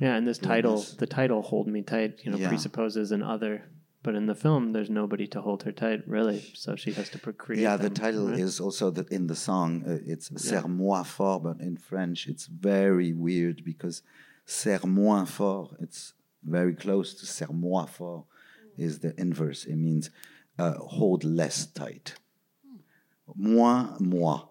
[0.00, 0.94] Yeah, and this title, this.
[0.94, 2.48] the title "Hold Me Tight," you know, Yeah.
[2.48, 3.68] presupposes an other,
[4.04, 6.44] but in the film, there's nobody to hold her tight, really.
[6.54, 7.62] So she has to procreate.
[7.62, 8.38] yeah, the title right?
[8.38, 9.82] is also the, in the song.
[9.84, 14.02] Uh, it's "Serre-moi fort," but in French, it's very weird because
[14.44, 16.12] "serre-moi fort." It's
[16.44, 18.26] very close to "serre-moi fort."
[18.76, 19.64] Is the inverse.
[19.64, 20.10] It means
[20.58, 22.14] uh, hold less tight.
[23.34, 24.42] Moi, moi.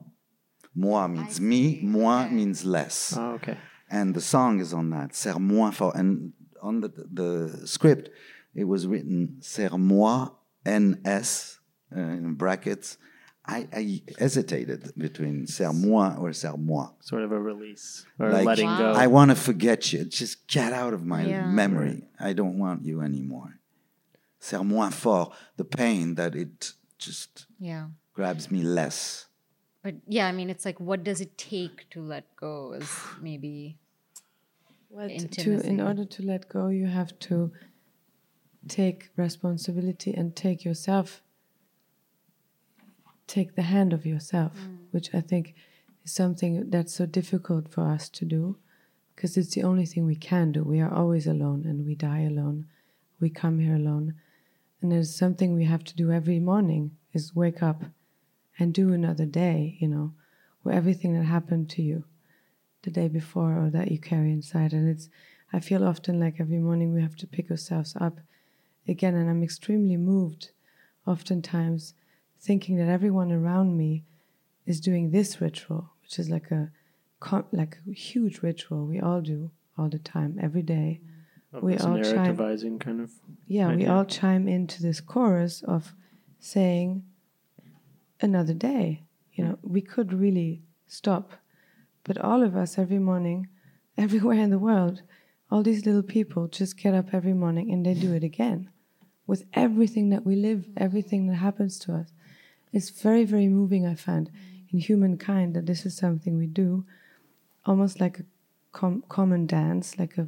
[0.73, 1.79] Moi means me.
[1.83, 3.15] Moi means less.
[3.15, 3.57] Oh, okay.
[3.89, 5.13] and the song is on that.
[5.13, 5.95] Serre-moi fort.
[5.95, 8.09] And on the, the script,
[8.55, 10.29] it was written Serre-moi
[10.67, 11.59] NS
[11.95, 12.97] uh, in brackets.
[13.45, 16.91] I, I hesitated between Serre-moi or Serre-moi.
[17.01, 18.93] Sort of a release or Like, letting go.
[18.93, 20.05] I want to forget you.
[20.05, 21.47] Just get out of my Yeah.
[21.47, 22.07] memory.
[22.19, 23.59] I don't want you anymore.
[24.39, 25.33] Serre-moi fort.
[25.57, 27.87] The pain that it just Yeah.
[28.13, 29.25] grabs me less.
[29.81, 32.71] But yeah, I mean, it's like, what does it take to let go?
[32.73, 32.89] Is
[33.21, 33.77] maybe
[34.89, 37.51] Well, to in order to let go, you have to
[38.67, 41.21] take responsibility and take yourself,
[43.27, 44.77] take the hand of yourself, mm.
[44.91, 45.55] which I think
[46.03, 48.57] is something that's so difficult for us to do,
[49.15, 50.63] because it's the only thing we can do.
[50.63, 52.67] We are always alone, and we die alone.
[53.19, 54.15] We come here alone,
[54.81, 57.83] and there's something we have to do every morning: is wake up
[58.59, 59.77] and do another day.
[59.79, 60.13] You know,
[60.63, 62.05] where everything that happened to you
[62.83, 64.73] the day before or that you carry inside.
[64.73, 65.09] And it's,
[65.53, 68.19] I feel often like every morning we have to pick ourselves up
[68.87, 70.51] again, and I'm extremely moved
[71.05, 71.93] oftentimes
[72.39, 74.03] thinking that everyone around me
[74.65, 76.71] is doing this ritual, which is like a
[77.53, 80.99] like a huge ritual we all do all the time, every day.
[81.53, 83.11] Of we all chime, kind of.
[83.47, 85.93] yeah, we all chime into this chorus of
[86.39, 87.03] saying
[88.19, 89.03] another day.
[89.33, 91.31] You know, we could really stop,
[92.03, 93.47] but all of us every morning,
[93.97, 95.01] everywhere in the world,
[95.49, 98.69] all these little people just get up every morning and they do it again
[99.27, 102.09] with everything that we live, everything that happens to us.
[102.71, 104.29] It's very, very moving, I find,
[104.71, 106.85] in humankind that this is something we do,
[107.65, 108.23] almost like a
[108.71, 110.27] com- common dance, like a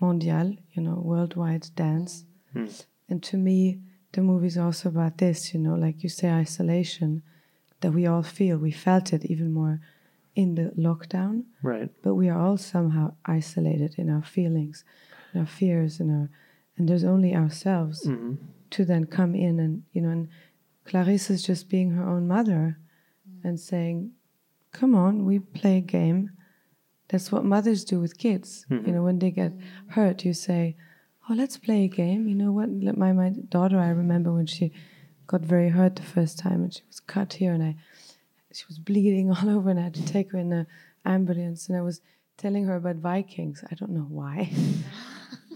[0.00, 2.24] mondial, you know, worldwide dance.
[2.52, 2.66] Hmm.
[3.08, 3.80] And to me,
[4.12, 7.22] the movie is also about this, you know, like you say, isolation
[7.80, 8.56] that we all feel.
[8.58, 9.80] We felt it even more
[10.34, 11.90] in the lockdown, Right.
[12.02, 14.84] but we are all somehow isolated in our feelings,
[15.34, 16.30] in our fears, in our,
[16.78, 18.34] and there's only ourselves hmm
[18.70, 20.28] to then come in and you know and
[20.84, 22.78] Clarisse is just being her own mother
[23.42, 24.12] and saying
[24.72, 26.30] come on we play a game.
[27.08, 28.66] That's what mothers do with kids.
[28.86, 29.52] You know when they get
[29.88, 30.76] hurt you say
[31.28, 32.28] oh let's play a game.
[32.28, 32.68] You know what?
[32.68, 34.70] Let my my daughter I remember when she
[35.26, 37.76] got very hurt the first time and she was cut here and I
[38.52, 40.66] she was bleeding all over and I had to take her in the
[41.06, 42.02] ambulance and I was
[42.36, 43.64] telling her about Vikings.
[43.70, 44.50] I don't know why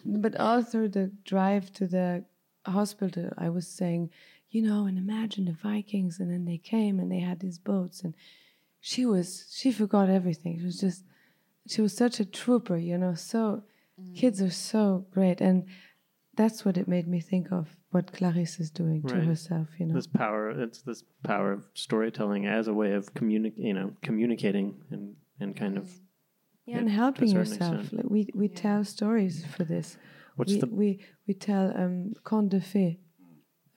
[0.04, 2.24] but all through the drive to the
[2.66, 4.10] hospital, I was saying,
[4.50, 8.02] you know, and imagine the Vikings, and then they came and they had these boats,
[8.02, 8.14] and
[8.80, 10.58] she was, she forgot everything.
[10.58, 11.04] She was just,
[11.66, 13.14] she was such a trooper, you know.
[13.14, 13.62] So,
[14.00, 14.16] mm.
[14.16, 15.66] kids are so great, and
[16.36, 19.94] that's what it made me think of what Clarisse is doing to herself, you know.
[19.94, 20.50] This power.
[20.50, 25.54] It's this power of storytelling as a way of communi- You know, communicating and and
[25.56, 25.84] kind of.
[25.84, 26.00] Mm.
[26.66, 27.92] Yeah, and helping yourself.
[27.92, 29.96] Like we we tell stories for this.
[30.36, 32.98] What's we, the we we tell um contes de fées,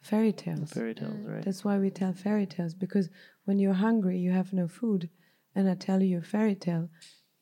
[0.02, 0.72] fairy tales.
[0.72, 1.44] fairy tales, right?
[1.44, 3.10] That's why we tell fairy tales because
[3.46, 5.10] when you're hungry, you have no food,
[5.56, 6.90] and I tell you a fairy tale,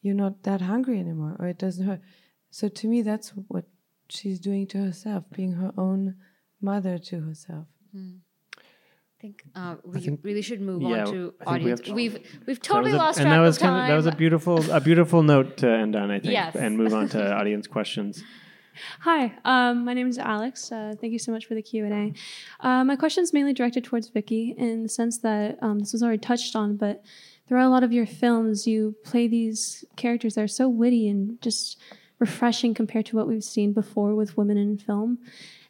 [0.02, 2.02] you're not that hungry anymore, or it doesn't hurt.
[2.50, 3.66] So to me, that's what
[4.10, 6.16] she's doing to herself, being her own
[6.62, 7.68] mother to herself.
[7.96, 7.98] I
[9.24, 11.82] think uh, we think- really should move yeah, on to I think we have audience.
[11.82, 12.18] to- We have
[12.48, 13.82] we've totally was a- lost and track that was of kind time.
[13.84, 16.56] of that was a beautiful a beautiful note to end on, I think, Yes.
[16.64, 18.14] and move on to audience questions.
[19.02, 20.72] Hi, um, my name is Alex.
[20.72, 22.68] Uh, thank you so much for the Q and A.
[22.68, 26.02] Uh, my question is mainly directed towards Vicky in the sense that um, this was
[26.04, 27.04] already touched on, but
[27.48, 31.40] throughout a lot of your films, you play these characters that are so witty and
[31.42, 31.80] just
[32.20, 35.20] refreshing compared to what we've seen before with women in film.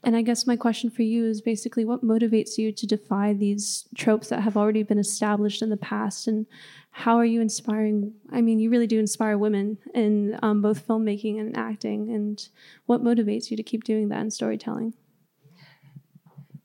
[0.04, 3.88] And I guess my question for you is basically what motivates you to defy these
[3.96, 6.46] tropes that have already been established in the past, and
[6.92, 8.14] how are you inspiring?
[8.32, 12.48] I mean, you really do inspire women in um, both filmmaking and acting, and
[12.86, 14.94] what motivates you to keep doing that in storytelling?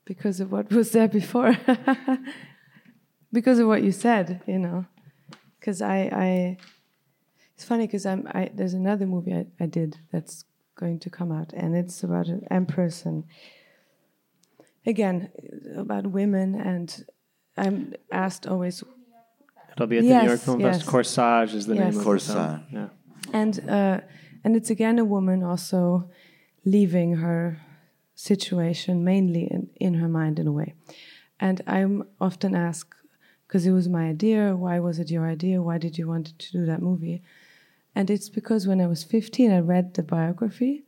[0.09, 1.55] because of what was there before
[3.31, 4.83] because of what you said you know
[5.59, 6.57] because I, I
[7.53, 10.45] it's funny because i'm I, there's another movie I, I did that's
[10.81, 13.23] going to come out and it's about an empress and
[14.85, 15.29] again
[15.75, 16.87] about women and
[17.57, 18.83] i'm asked always
[19.73, 20.67] It'll be at the Yes, New York Film yes.
[20.77, 20.91] Festival.
[20.99, 21.81] Corsage is the Yes.
[21.83, 22.33] name of the Corsage.
[22.33, 22.63] film.
[22.77, 22.89] Yeah.
[23.41, 23.97] and uh,
[24.43, 26.09] and it's again a woman also
[26.65, 27.61] leaving her
[28.15, 30.69] situation mainly in, in her mind in a way
[31.39, 31.93] and i'm
[32.27, 32.93] often asked
[33.47, 36.47] because it was my idea why was it your idea why did you want to
[36.57, 37.21] do that movie
[37.95, 40.83] and it's because when i was 15 i read the biography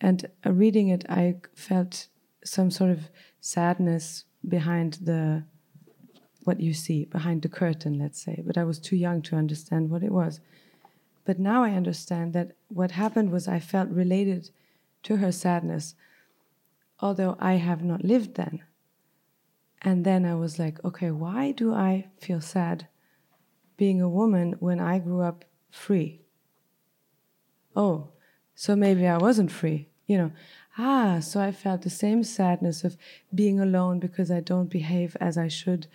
[0.00, 2.08] and uh, reading it i felt
[2.44, 5.44] some sort of sadness behind the
[6.44, 9.90] what you see behind the curtain let's say but i was too young to understand
[9.90, 10.40] what it was
[11.24, 14.50] but now I understand that what happened was I felt related
[15.04, 15.94] to her sadness,
[17.00, 18.62] although I have not lived then.
[19.80, 22.88] And then I was like, okay, why do I feel sad
[23.76, 26.21] being a woman when I grew up free?
[27.74, 28.08] Oh,
[28.54, 30.32] so maybe I wasn't free, you know.
[30.78, 32.96] Ah, so I felt the same sadness of
[33.34, 35.86] being alone because I don't behave as I should,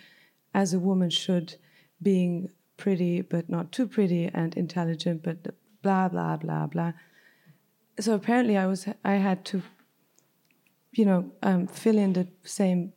[0.54, 1.56] as a woman should,
[2.02, 6.92] being pretty but not too pretty and intelligent but blah blah blah blah
[8.00, 9.60] so apparently i was i had to
[10.92, 12.92] you know um, fill in the same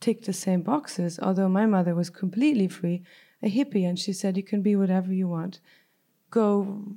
[0.00, 3.02] tick the same boxes although my mother was completely free
[3.42, 5.60] a hippie and she said you can be whatever you want
[6.40, 6.48] go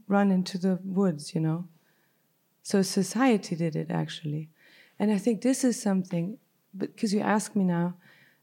[0.07, 1.59] run into the woods you know
[2.63, 4.49] so society did it actually
[4.99, 6.37] and i think this is something
[6.75, 7.87] because you ask me now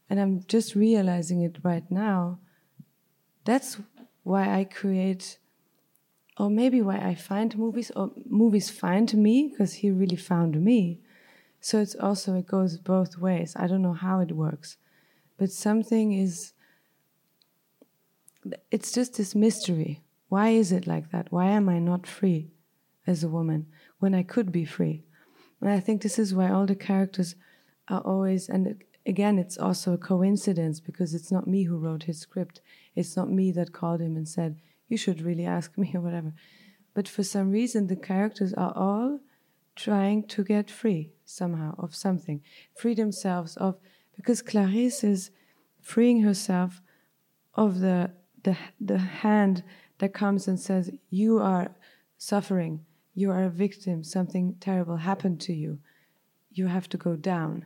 [0.09, 2.39] and i'm just realizing it right now
[3.45, 3.77] that's
[4.23, 5.37] why I create,
[6.37, 10.99] or maybe why I find movies, or movies find me because he really found me.
[11.61, 13.55] So it's also it goes both ways.
[13.55, 14.77] I don't know how it works,
[15.37, 16.53] but something is.
[18.69, 20.01] It's just this mystery.
[20.35, 21.31] Why is it like that?
[21.31, 22.51] Why am I not free
[23.07, 23.67] as a woman
[23.99, 25.05] when I could be free?
[25.61, 27.35] And I think this is why all the characters
[27.87, 32.19] are always, and again, it's also a coincidence because it's not me who wrote his
[32.19, 32.59] script.
[32.97, 34.59] It's not me that called him and said,
[34.89, 36.33] You should really ask me or whatever.
[36.93, 39.21] But for some reason, the characters are all
[39.77, 42.41] trying to get free somehow of something,
[42.75, 43.77] free themselves of,
[44.17, 45.31] because Clarisse is
[45.81, 46.81] freeing herself
[47.53, 48.11] of the,
[48.43, 49.63] the, the hand
[49.99, 51.75] that comes and says, You are
[52.17, 55.79] suffering, you are a victim, something terrible happened to you,
[56.51, 57.65] you have to go down.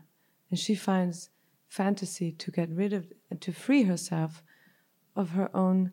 [0.50, 1.30] And she finds
[1.68, 3.08] fantasy to get rid of
[3.40, 4.44] to free herself
[5.16, 5.92] of her own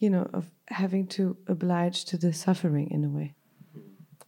[0.00, 3.34] you know of having to oblige to the suffering in a way.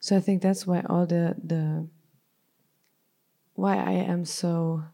[0.01, 1.89] So i think that's why all the the
[3.55, 4.85] why i am so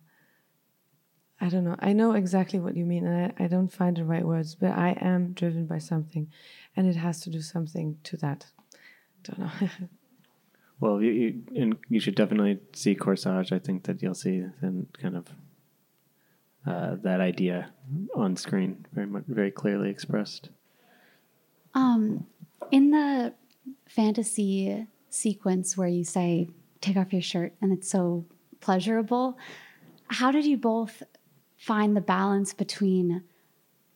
[1.40, 4.04] i don't know i know exactly what you mean and i, I don't find the
[4.04, 6.30] right words but i am driven by something
[6.76, 8.46] and it has to do something to that
[9.24, 9.68] don't know
[10.80, 13.52] Well, you, you and you should definitely see Corsage.
[13.52, 15.26] I think that you'll see and kind of
[16.66, 17.72] uh, that idea
[18.14, 20.50] on screen very much, very clearly expressed.
[21.74, 22.26] Um,
[22.70, 23.34] in the
[23.88, 26.48] fantasy sequence where you say
[26.80, 28.24] "take off your shirt" and it's so
[28.60, 29.36] pleasurable,
[30.06, 31.02] how did you both
[31.58, 33.24] find the balance between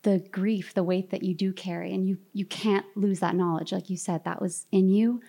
[0.03, 3.71] the grief, the weight that you do carry, and you you can't lose that knowledge,
[3.71, 5.21] like you said, that was in you.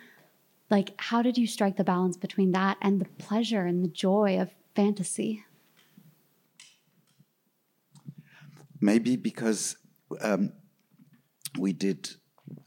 [0.71, 4.39] Like how did you strike the balance between that and the pleasure and the joy
[4.39, 5.45] of fantasy?
[8.81, 9.77] Maybe because
[10.21, 10.53] um,
[11.59, 12.11] we did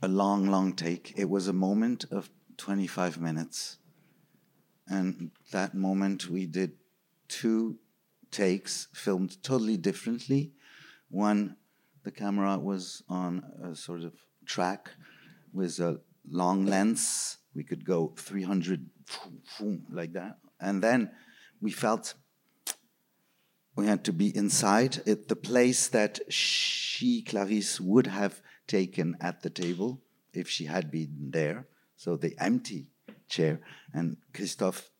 [0.01, 1.13] a long long take.
[1.17, 3.77] It was a moment of 25 minutes.
[4.87, 6.73] And that moment we did
[7.27, 7.77] two
[8.43, 10.41] takes filmed totally differently
[11.09, 11.41] one
[12.03, 13.31] the camera was on
[13.69, 14.13] a sort of
[14.45, 14.83] track
[15.59, 15.99] with a
[16.41, 18.87] long lens we could go 300
[19.91, 20.37] like that.
[20.59, 21.11] And then
[21.59, 22.13] we felt
[23.75, 29.41] we had to be inside it, the place that she, Clarisse, would have taken at
[29.41, 30.01] the table
[30.33, 31.67] if she had been there.
[31.95, 32.87] So the empty
[33.27, 33.59] chair.
[33.93, 34.91] And Christophe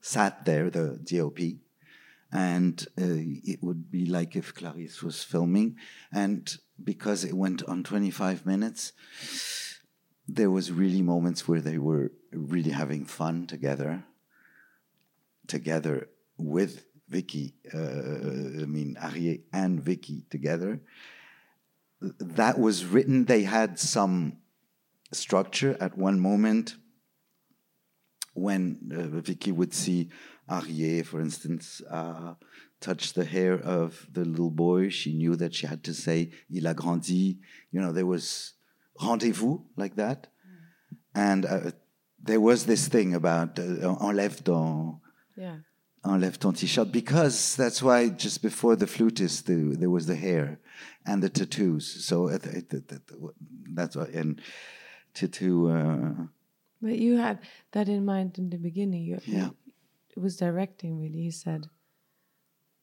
[0.00, 1.38] sat there, the DOP.
[2.32, 3.04] And uh,
[3.44, 5.76] it would be like if Clarisse was filming.
[6.12, 8.92] And because it went on 25 minutes,
[10.26, 14.04] there was really moments where they were really having fun together,
[15.46, 16.08] together
[16.38, 17.54] with Vicky.
[17.72, 20.80] Uh, I mean, Arieh and Vicky together.
[22.00, 23.26] That was written.
[23.26, 24.38] They had some
[25.12, 26.76] structure at one moment
[28.34, 30.08] when uh, Vicky would see
[30.56, 32.34] Arieh, for instance, uh,
[32.80, 34.88] touch the hair of the little boy.
[34.88, 36.18] She knew that she had to say
[36.50, 37.38] "Il a grandi."
[37.72, 38.54] You know, there was
[39.00, 40.20] rendezvous like that.
[40.26, 40.60] Mm.
[41.14, 41.70] And uh,
[42.22, 45.00] there was this thing about uh, enlève ton,
[45.36, 45.56] yeah.
[46.04, 50.60] enlève ton t-shirt because that's why just before the flutist the, there was the hair
[51.06, 52.04] and the tattoos.
[52.04, 52.38] So uh,
[53.74, 54.40] that's why and
[55.14, 55.70] tattoo.
[55.70, 56.26] Uh,
[56.80, 57.38] but you had
[57.72, 59.04] that in mind in the beginning.
[59.04, 59.50] You, yeah,
[60.20, 61.22] was directing really.
[61.22, 61.66] He said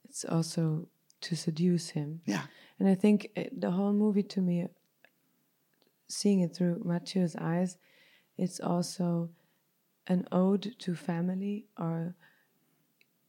[0.06, 0.88] it's also
[1.22, 2.22] to seduce him.
[2.26, 2.44] Yeah,
[2.80, 4.68] and I think uh, the whole movie to me
[6.08, 7.78] seeing it through Mathieu's eyes,
[8.38, 9.30] it's also
[10.08, 12.16] an ode to family or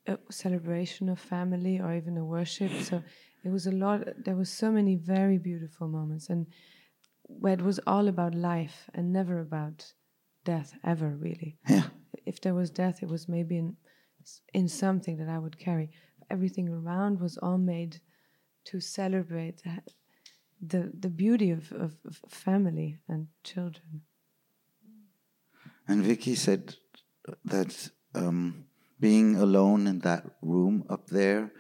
[0.06, 2.72] a celebration of family or even a worship.
[2.82, 3.02] So
[3.44, 6.46] it was a lot, there were so many very beautiful moments and
[7.24, 9.92] where it was all about life and never about
[10.44, 11.58] death ever really.
[11.68, 11.84] Yeah.
[12.26, 13.76] If there was death, it was maybe in,
[14.52, 15.90] in something that I would carry.
[16.30, 18.00] Everything around was all made
[18.64, 19.62] to celebrate
[20.60, 24.02] the the beauty of, of, of family and children.
[25.88, 26.76] And Vicky said
[27.44, 28.66] that um,
[29.00, 31.52] being alone in that room up there,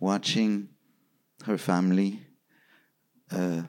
[0.00, 0.68] watching
[1.44, 2.26] her family,
[3.30, 3.62] uh,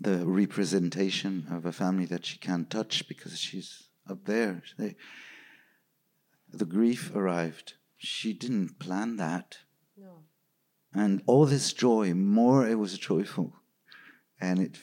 [0.00, 4.62] the representation of a family that she can't touch because she's up there.
[4.78, 4.94] They,
[6.52, 7.74] the grief arrived.
[7.96, 9.58] She didn't plan that.
[9.96, 10.24] No.
[10.92, 13.54] And all this joy, more it was joyful
[14.40, 14.78] and it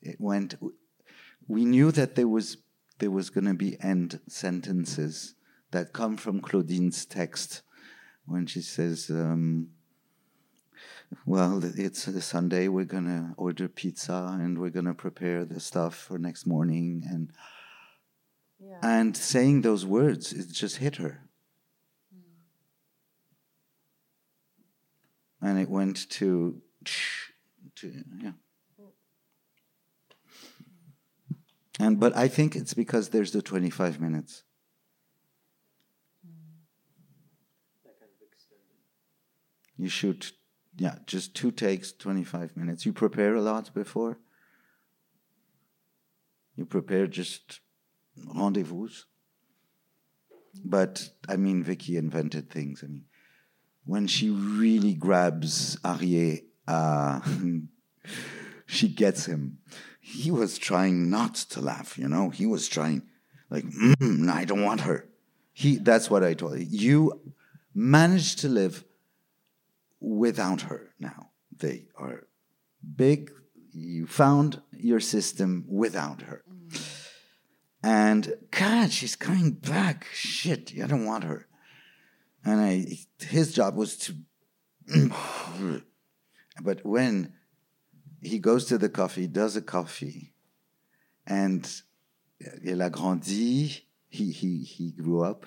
[0.00, 0.54] it went.
[1.46, 2.58] We knew that there was
[2.98, 5.34] there was going to be end sentences
[5.70, 7.62] that come from Claudine's text
[8.26, 9.68] when she says, um,
[11.24, 12.68] well, it's a Sunday.
[12.68, 17.02] We're gonna order pizza and we're gonna prepare the stuff for next morning.
[17.08, 17.32] And
[18.82, 21.27] and saying those words, it just hit her.
[25.40, 26.60] And it went to,
[27.76, 28.32] to yeah.
[31.80, 34.42] And but I think it's because there's the 25 minutes.
[39.76, 40.32] You shoot,
[40.76, 42.84] yeah, just two takes, 25 minutes.
[42.84, 44.18] You prepare a lot before.
[46.56, 47.60] You prepare just
[48.34, 48.88] rendezvous.
[50.64, 52.82] But I mean, Vicky invented things.
[52.82, 53.04] I mean,
[53.88, 57.20] when she really grabs Arieh, uh,
[58.66, 59.58] she gets him.
[59.98, 62.28] He was trying not to laugh, you know.
[62.28, 63.02] He was trying,
[63.48, 65.08] like, mm, I don't want her.
[65.54, 65.78] He.
[65.78, 66.66] That's what I told you.
[66.68, 67.20] You
[67.74, 68.84] managed to live
[70.00, 71.30] without her now.
[71.56, 72.26] They are
[72.94, 73.32] big.
[73.72, 76.44] You found your system without her.
[77.82, 80.08] And God, she's coming back.
[80.12, 81.47] Shit, I don't want her.
[82.48, 84.14] And I, his job was to.
[86.62, 87.34] but when
[88.22, 90.32] he goes to the coffee, does a coffee,
[91.26, 91.70] and
[92.64, 95.44] il a grandi, he, he, he grew up,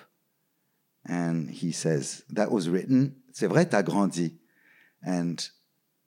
[1.04, 4.36] and he says, That was written, c'est vrai, t'as grandi.
[5.04, 5.44] And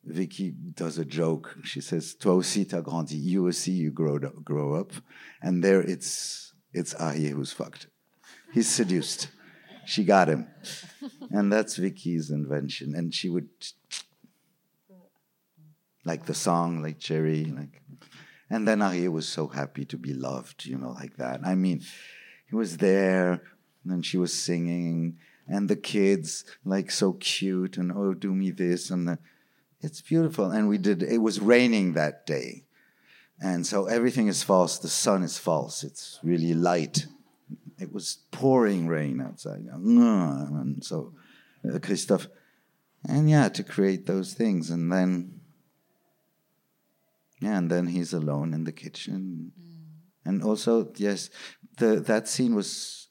[0.05, 1.57] Vicky does a joke.
[1.65, 3.17] She says, Toi aussi t'as grandi.
[3.17, 4.93] You aussi you grow up, grow up.
[5.41, 7.87] And there it's it's Arieh who's fucked.
[8.53, 9.27] He's seduced.
[9.85, 10.47] She got him.
[11.31, 12.95] And that's Vicky's invention.
[12.95, 13.49] And she would
[16.03, 17.81] like the song, like Cherry, like
[18.49, 21.41] and then Arieh was so happy to be loved, you know, like that.
[21.43, 21.81] I mean,
[22.47, 23.41] he was there,
[23.85, 25.17] and she was singing,
[25.47, 29.19] and the kids like so cute, and oh, do me this, and the,
[29.81, 30.51] it's beautiful.
[30.51, 31.01] And we did.
[31.01, 32.65] It was raining that day,
[33.41, 34.77] and so everything is false.
[34.77, 35.83] The sun is false.
[35.83, 37.07] It's really light.
[37.77, 41.13] It was pouring rain outside, and so
[41.67, 42.27] uh, Christophe,
[43.07, 45.41] and yeah, to create those things, and then
[47.41, 49.51] yeah, and then he's alone in the kitchen.
[50.23, 51.29] And also, yes,
[51.77, 53.09] the that scene was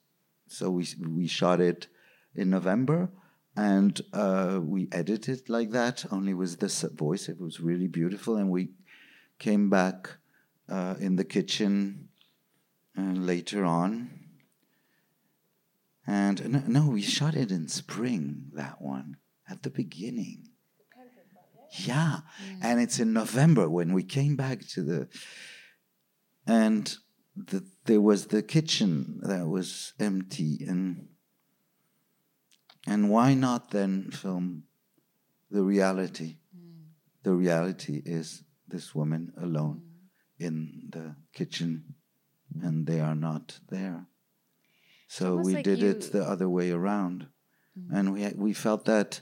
[0.49, 1.89] so we we shot it
[2.35, 3.11] in November
[3.57, 7.29] and uh, we edited like that, only with this voice.
[7.29, 8.71] It was really beautiful, and we
[9.39, 10.11] came back
[10.69, 12.09] uh, in the kitchen
[12.99, 14.24] uh, later on.
[16.07, 18.51] And no, no, we shot it in spring.
[18.53, 19.17] That one
[19.49, 20.49] at the beginning.
[21.71, 22.21] Yeah.
[22.47, 22.59] Mm.
[22.63, 25.09] And it's in November when we came back to the
[26.47, 26.97] and
[27.37, 31.09] the, there was the kitchen that was empty and
[32.87, 34.65] and why not then film
[35.51, 36.37] the reality?
[36.57, 36.91] Mm.
[37.23, 40.47] The reality is this woman alone mm.
[40.47, 41.95] in the kitchen
[42.63, 44.07] and they are not there.
[45.07, 47.27] So we like did it the other way around.
[47.79, 47.95] Mm-hmm.
[47.95, 49.21] And we we felt that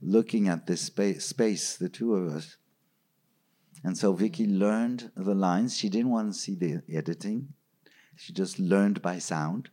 [0.00, 2.56] looking at this space, space, the two of us.
[3.82, 4.22] And so mm-hmm.
[4.22, 5.76] Vicky learned the lines.
[5.76, 7.54] She didn't want to see the editing.
[8.16, 9.70] She just learned by sound.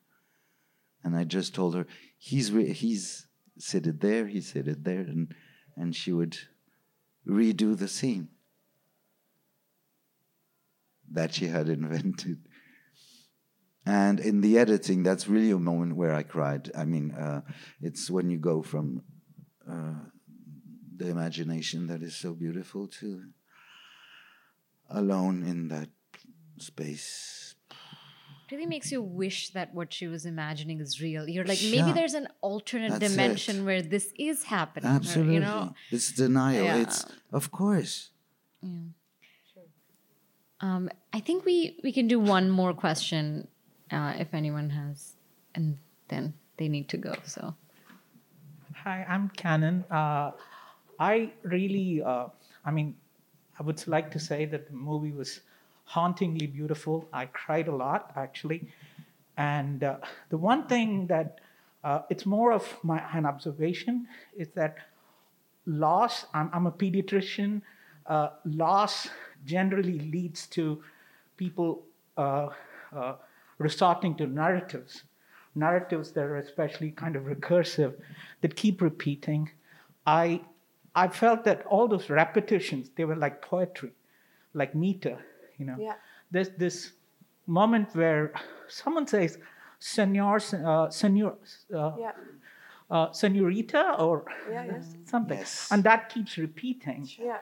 [1.03, 1.85] And I just told her,
[2.17, 3.27] he's re- he's
[3.57, 5.33] seated there, he's seated there, and
[5.75, 6.37] and she would
[7.27, 8.29] redo the scene
[11.11, 12.46] that she had invented.
[13.87, 16.71] And in the editing, that's really a moment where I cried.
[16.75, 17.41] I mean, uh,
[17.81, 19.01] it's when you go from
[19.69, 19.93] uh,
[20.95, 23.23] the imagination that is so beautiful to
[24.89, 25.89] alone in that
[26.57, 27.55] space.
[28.49, 31.27] It really makes you wish that what she was imagining is real.
[31.27, 31.71] You're like, Yeah.
[31.75, 33.63] maybe there's an alternate dimension it.
[33.63, 34.89] where this is happening.
[34.89, 35.33] or, Absolutely.
[35.35, 36.63] you know, it's denial.
[36.63, 36.77] Yeah.
[36.77, 38.11] It's, of course.
[40.61, 43.47] um, I think we we can do one more question
[43.91, 45.13] uh, if anyone has,
[45.55, 45.77] and
[46.07, 47.13] then they need to go.
[47.25, 47.55] So
[48.83, 49.83] Hi, I'm Canon.
[49.91, 50.31] Uh,
[50.99, 52.27] I really, uh,
[52.63, 52.95] I mean,
[53.59, 55.41] I would like to say that the movie was
[55.83, 57.07] hauntingly beautiful.
[57.11, 58.69] I cried a lot, actually.
[59.35, 59.97] And uh,
[60.29, 61.39] the one thing that
[61.83, 64.77] uh, it's more of my an observation is that
[65.65, 66.25] loss.
[66.33, 67.61] I'm, I'm a pediatrician.
[68.05, 69.09] Uh, loss
[69.45, 70.83] generally leads to
[71.35, 71.83] people
[72.17, 72.49] uh,
[72.95, 73.15] uh,
[73.57, 75.03] resorting to narratives,
[75.55, 77.93] narratives that are especially kind of recursive,
[78.41, 79.49] that keep repeating.
[80.05, 80.41] I
[80.95, 83.91] I felt that all those repetitions they were like poetry,
[84.53, 85.17] like meter.
[85.57, 85.95] You know, Yeah.
[86.31, 86.93] there's this
[87.45, 88.33] moment where
[88.67, 89.37] someone says,
[89.79, 91.37] "Senor, uh, senor."
[91.73, 92.11] Uh, Yeah.
[92.89, 94.95] uh, Senorita or Yeah, yes.
[95.05, 95.71] something, Yes.
[95.71, 97.39] and that keeps repeating, Yeah.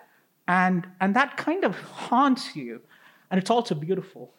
[0.47, 1.75] and and that kind of
[2.09, 2.81] haunts you,
[3.29, 4.33] and it's also beautiful,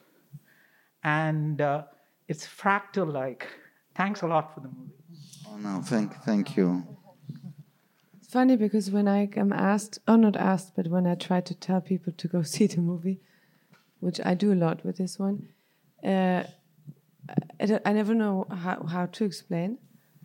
[1.04, 1.82] and uh,
[2.28, 3.46] it's fractal like.
[3.94, 4.92] Thanks a lot for the movie.
[5.48, 6.86] Oh no, thank thank you.
[8.18, 11.54] It's funny because when I am asked, or not asked, but when I try to
[11.54, 13.20] tell people to go see the movie,
[14.00, 15.48] which I do a lot with this one,
[16.04, 16.44] uh,
[17.60, 19.78] I, I never know how, how to explain.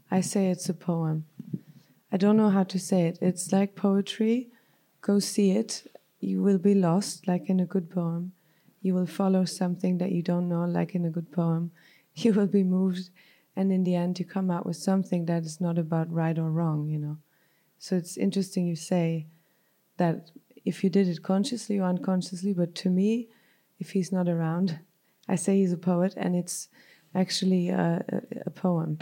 [0.10, 1.26] I say it's a poem.
[2.11, 3.18] I don't know how to say it.
[3.22, 4.49] It's like poetry.
[5.02, 5.88] Go see it.
[6.19, 8.34] You will be lost, like in a good poem.
[8.81, 11.71] You will follow something that you don't know, like in a good poem.
[12.13, 13.09] You will be moved,
[13.55, 16.51] and in the end, you come out with something that is not about right or
[16.51, 17.17] wrong, you know.
[17.79, 19.27] So it's interesting you say
[19.95, 20.31] that
[20.65, 23.29] if you did it consciously or unconsciously, but to me,
[23.79, 24.79] if he's not around,
[25.27, 26.67] I say he's a poet, and it's
[27.15, 28.99] actually a, a, a poem.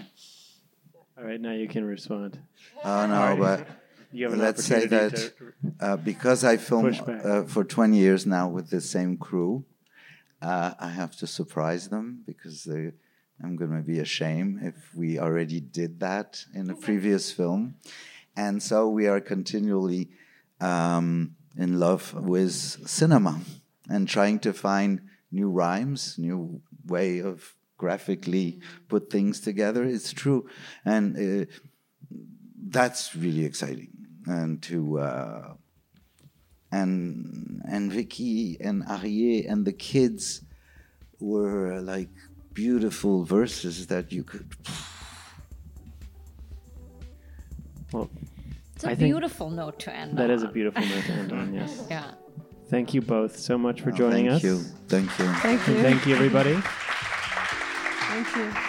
[1.18, 2.40] All right, now you can respond.
[2.86, 3.68] Oh no, but
[4.12, 8.26] You have an let's say that opportunity uh, because I film uh, for 20 years
[8.26, 9.66] now with the same crew,
[10.42, 12.92] uh, I have to surprise them because they,
[13.44, 17.76] I'm going to be ashamed if we already did that in a previous film.
[18.36, 20.10] And so we are continually
[20.60, 23.42] um, in love with cinema
[23.90, 29.84] and trying to find new rhymes, new way of graphically put things together.
[29.84, 30.50] It's true.
[30.84, 31.46] And uh,
[32.58, 35.54] that's really exciting and to uh,
[36.72, 40.42] and and Vicky and Arieh and the kids
[41.20, 42.10] were like
[42.54, 44.48] beautiful verses that you could
[47.92, 48.10] Well,
[48.76, 50.36] It's a I beautiful note to end that on.
[50.36, 51.54] is a beautiful note to end on.
[51.60, 51.88] Yes.
[51.90, 52.12] Yeah.
[52.70, 54.44] Thank you both so much for Oh, joining thank us.
[54.44, 55.74] you thank you Thank you.
[55.74, 56.56] And thank you, everybody.
[56.62, 58.69] Thank you.